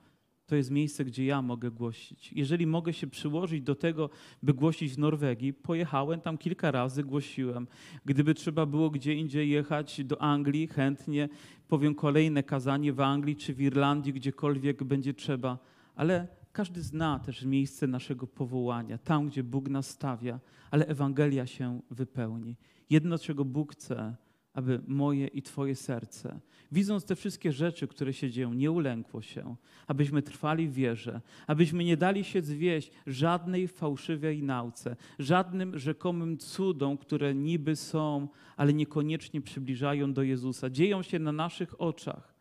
to 0.48 0.56
jest 0.56 0.72
miejsce, 0.72 1.06
gdzie 1.06 1.26
ja 1.26 1.42
mogę 1.42 1.72
głosić. 1.72 2.34
Jeżeli 2.34 2.68
mogę 2.68 2.94
się 2.94 3.08
przyłożyć 3.08 3.62
do 3.62 3.76
tego, 3.76 4.10
by 4.44 4.54
głosić 4.54 4.94
w 4.94 4.98
Norwegii, 4.98 5.54
pojechałem 5.54 6.22
tam 6.22 6.38
kilka 6.38 6.72
razy, 6.72 7.04
głosiłem. 7.04 7.68
Gdyby 8.06 8.34
trzeba 8.34 8.66
było 8.66 8.90
gdzie 8.90 9.14
indziej 9.14 9.50
jechać 9.50 10.04
do 10.04 10.22
Anglii, 10.22 10.68
chętnie 10.68 11.30
powiem 11.68 11.96
kolejne 11.96 12.44
kazanie 12.44 12.94
w 12.94 13.00
Anglii 13.00 13.36
czy 13.36 13.54
w 13.54 13.62
Irlandii, 13.62 14.14
gdziekolwiek 14.14 14.84
będzie 14.84 15.14
trzeba. 15.14 15.58
Ale 15.96 16.28
każdy 16.52 16.82
zna 16.82 17.20
też 17.20 17.44
miejsce 17.46 17.88
naszego 17.88 18.28
powołania, 18.28 18.98
tam, 18.98 19.28
gdzie 19.28 19.44
Bóg 19.44 19.70
nas 19.70 19.90
stawia, 19.90 20.40
ale 20.72 20.88
Ewangelia 20.88 21.46
się 21.46 21.82
wypełni. 21.92 22.56
Jedno, 22.90 23.20
czego 23.20 23.46
Bóg 23.46 23.74
chce, 23.74 24.16
aby 24.58 24.82
moje 24.88 25.28
i 25.28 25.42
Twoje 25.42 25.76
serce, 25.76 26.40
widząc 26.72 27.06
te 27.06 27.16
wszystkie 27.16 27.52
rzeczy, 27.52 27.88
które 27.88 28.14
się 28.14 28.30
dzieją, 28.30 28.54
nie 28.54 28.72
ulękło 28.72 29.22
się, 29.22 29.56
abyśmy 29.88 30.22
trwali 30.22 30.68
w 30.68 30.74
wierze, 30.74 31.22
abyśmy 31.48 31.84
nie 31.84 31.98
dali 31.98 32.24
się 32.24 32.42
zwieść 32.42 32.92
żadnej 33.08 33.68
fałszywej 33.68 34.44
nauce, 34.44 34.96
żadnym 35.20 35.80
rzekomym 35.80 36.38
cudom, 36.38 36.98
które 36.98 37.36
niby 37.36 37.76
są, 37.76 38.28
ale 38.56 38.74
niekoniecznie 38.74 39.42
przybliżają 39.42 40.14
do 40.14 40.24
Jezusa. 40.24 40.70
Dzieją 40.70 41.02
się 41.02 41.20
na 41.20 41.32
naszych 41.32 41.82
oczach. 41.82 42.34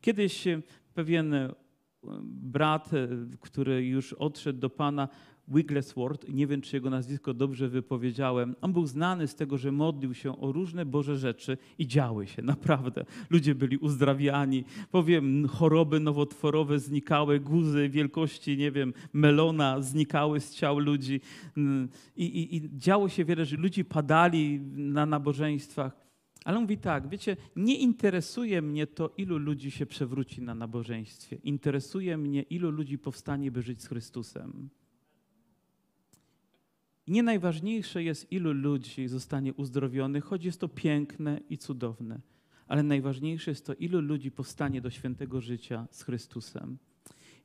Kiedyś 0.00 0.44
pewien 0.94 1.34
e, 1.34 1.54
brat, 2.24 2.94
e, 2.94 3.08
który 3.40 3.86
już 3.86 4.12
odszedł 4.12 4.58
do 4.58 4.70
Pana, 4.70 5.08
Wigglesworth, 5.52 6.28
nie 6.28 6.46
wiem 6.46 6.60
czy 6.60 6.76
jego 6.76 6.90
nazwisko 6.90 7.34
dobrze 7.34 7.68
wypowiedziałem, 7.68 8.56
on 8.60 8.72
był 8.72 8.86
znany 8.86 9.28
z 9.28 9.34
tego, 9.34 9.58
że 9.58 9.72
modlił 9.72 10.14
się 10.14 10.40
o 10.40 10.52
różne 10.52 10.86
Boże 10.86 11.16
rzeczy 11.16 11.58
i 11.78 11.86
działy 11.86 12.26
się, 12.26 12.42
naprawdę. 12.54 13.04
Ludzie 13.30 13.54
byli 13.54 13.76
uzdrawiani, 13.76 14.64
powiem, 14.90 15.48
choroby 15.48 16.00
nowotworowe 16.00 16.78
znikały, 16.78 17.40
guzy 17.40 17.88
wielkości, 17.88 18.56
nie 18.56 18.70
wiem, 18.70 18.94
melona 19.12 19.80
znikały 19.80 20.40
z 20.40 20.54
ciał 20.54 20.78
ludzi 20.78 21.20
i, 22.16 22.24
i, 22.24 22.56
i 22.56 22.70
działo 22.78 23.08
się 23.08 23.24
wiele, 23.24 23.44
że 23.44 23.56
ludzie 23.56 23.84
padali 23.84 24.60
na 24.76 25.06
nabożeństwach. 25.06 26.02
Ale 26.44 26.60
mówi 26.60 26.78
tak, 26.78 27.08
wiecie, 27.08 27.36
nie 27.56 27.76
interesuje 27.76 28.62
mnie 28.62 28.86
to, 28.86 29.10
ilu 29.16 29.38
ludzi 29.38 29.70
się 29.70 29.86
przewróci 29.86 30.42
na 30.42 30.54
nabożeństwie. 30.54 31.36
Interesuje 31.36 32.16
mnie, 32.18 32.42
ilu 32.42 32.70
ludzi 32.70 32.98
powstanie, 32.98 33.50
by 33.50 33.62
żyć 33.62 33.82
z 33.82 33.88
Chrystusem. 33.88 34.68
Nie 37.06 37.22
najważniejsze 37.22 38.02
jest, 38.02 38.32
ilu 38.32 38.52
ludzi 38.52 39.08
zostanie 39.08 39.54
uzdrowionych, 39.54 40.24
choć 40.24 40.44
jest 40.44 40.60
to 40.60 40.68
piękne 40.68 41.40
i 41.48 41.58
cudowne, 41.58 42.20
ale 42.66 42.82
najważniejsze 42.82 43.50
jest 43.50 43.66
to, 43.66 43.74
ilu 43.74 44.00
ludzi 44.00 44.30
powstanie 44.30 44.80
do 44.80 44.90
świętego 44.90 45.40
życia 45.40 45.86
z 45.90 46.02
Chrystusem. 46.02 46.78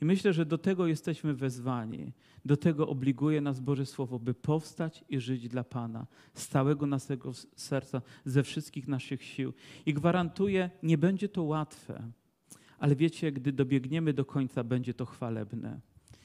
I 0.01 0.05
myślę, 0.05 0.33
że 0.33 0.45
do 0.45 0.57
tego 0.57 0.87
jesteśmy 0.87 1.33
wezwani. 1.33 2.13
Do 2.45 2.57
tego 2.57 2.87
obliguje 2.87 3.41
nas 3.41 3.59
Boże 3.59 3.85
Słowo, 3.85 4.19
by 4.19 4.33
powstać 4.33 5.05
i 5.09 5.19
żyć 5.19 5.47
dla 5.47 5.63
Pana 5.63 6.07
z 6.33 6.47
całego 6.47 6.85
naszego 6.85 7.31
serca, 7.55 8.01
ze 8.25 8.43
wszystkich 8.43 8.87
naszych 8.87 9.23
sił. 9.23 9.53
I 9.85 9.93
gwarantuję, 9.93 10.69
nie 10.83 10.97
będzie 10.97 11.29
to 11.29 11.43
łatwe, 11.43 12.11
ale 12.77 12.95
wiecie, 12.95 13.31
gdy 13.31 13.51
dobiegniemy 13.51 14.13
do 14.13 14.25
końca, 14.25 14.63
będzie 14.63 14.93
to 14.93 15.05
chwalebne. 15.05 15.79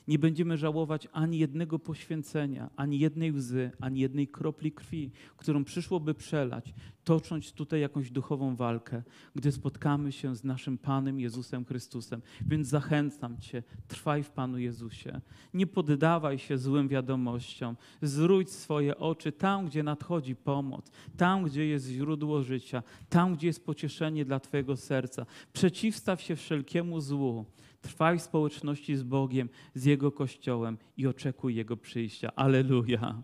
Nie 0.09 0.18
będziemy 0.18 0.57
żałować 0.57 1.09
ani 1.12 1.38
jednego 1.38 1.78
poświęcenia, 1.78 2.70
ani 2.76 2.98
jednej 2.98 3.32
łzy, 3.32 3.70
ani 3.80 4.00
jednej 4.00 4.28
kropli 4.28 4.72
krwi, 4.72 5.11
którą 5.36 5.64
przyszłoby 5.64 6.14
przelać, 6.14 6.74
tocząc 7.05 7.53
tutaj 7.53 7.80
jakąś 7.80 8.11
duchową 8.11 8.57
walkę, 8.57 9.03
gdy 9.34 9.53
spotkamy 9.53 10.12
się 10.12 10.36
z 10.36 10.44
naszym 10.44 10.78
Panem 10.78 11.20
Jezusem 11.20 11.64
Chrystusem. 11.64 12.22
Więc 12.46 12.68
zachęcam 12.68 13.38
Cię, 13.38 13.62
trwaj 13.88 14.22
w 14.22 14.30
Panu 14.30 14.59
Jezusie. 14.59 15.20
Nie 15.55 15.66
poddawaj 15.66 16.38
się 16.38 16.59
złym 16.59 16.88
wiadomościom. 16.88 17.76
Zwróć 18.03 18.50
swoje 18.50 18.98
oczy 18.98 19.32
tam, 19.32 19.66
gdzie 19.66 19.82
nadchodzi 19.82 20.36
pomoc, 20.36 20.90
tam, 21.16 21.44
gdzie 21.44 21.66
jest 21.66 21.88
źródło 21.88 22.42
życia, 22.42 22.82
tam, 23.09 23.34
gdzie 23.34 23.46
jest 23.46 23.66
pocieszenie 23.66 24.24
dla 24.24 24.40
Twojego 24.40 24.76
serca. 24.76 25.26
Przeciwstaw 25.53 26.22
się 26.22 26.36
wszelkiemu 26.36 27.00
złu. 27.00 27.44
Trwaj 27.83 28.18
w 28.18 28.22
społeczności 28.22 28.97
z 28.97 29.03
Bogiem, 29.03 29.49
z 29.74 29.85
Jego 29.85 30.12
Kościołem 30.12 30.78
i 30.97 31.07
oczekuj 31.07 31.55
Jego 31.55 31.76
przyjścia. 31.76 32.33
Aleluja. 32.37 33.22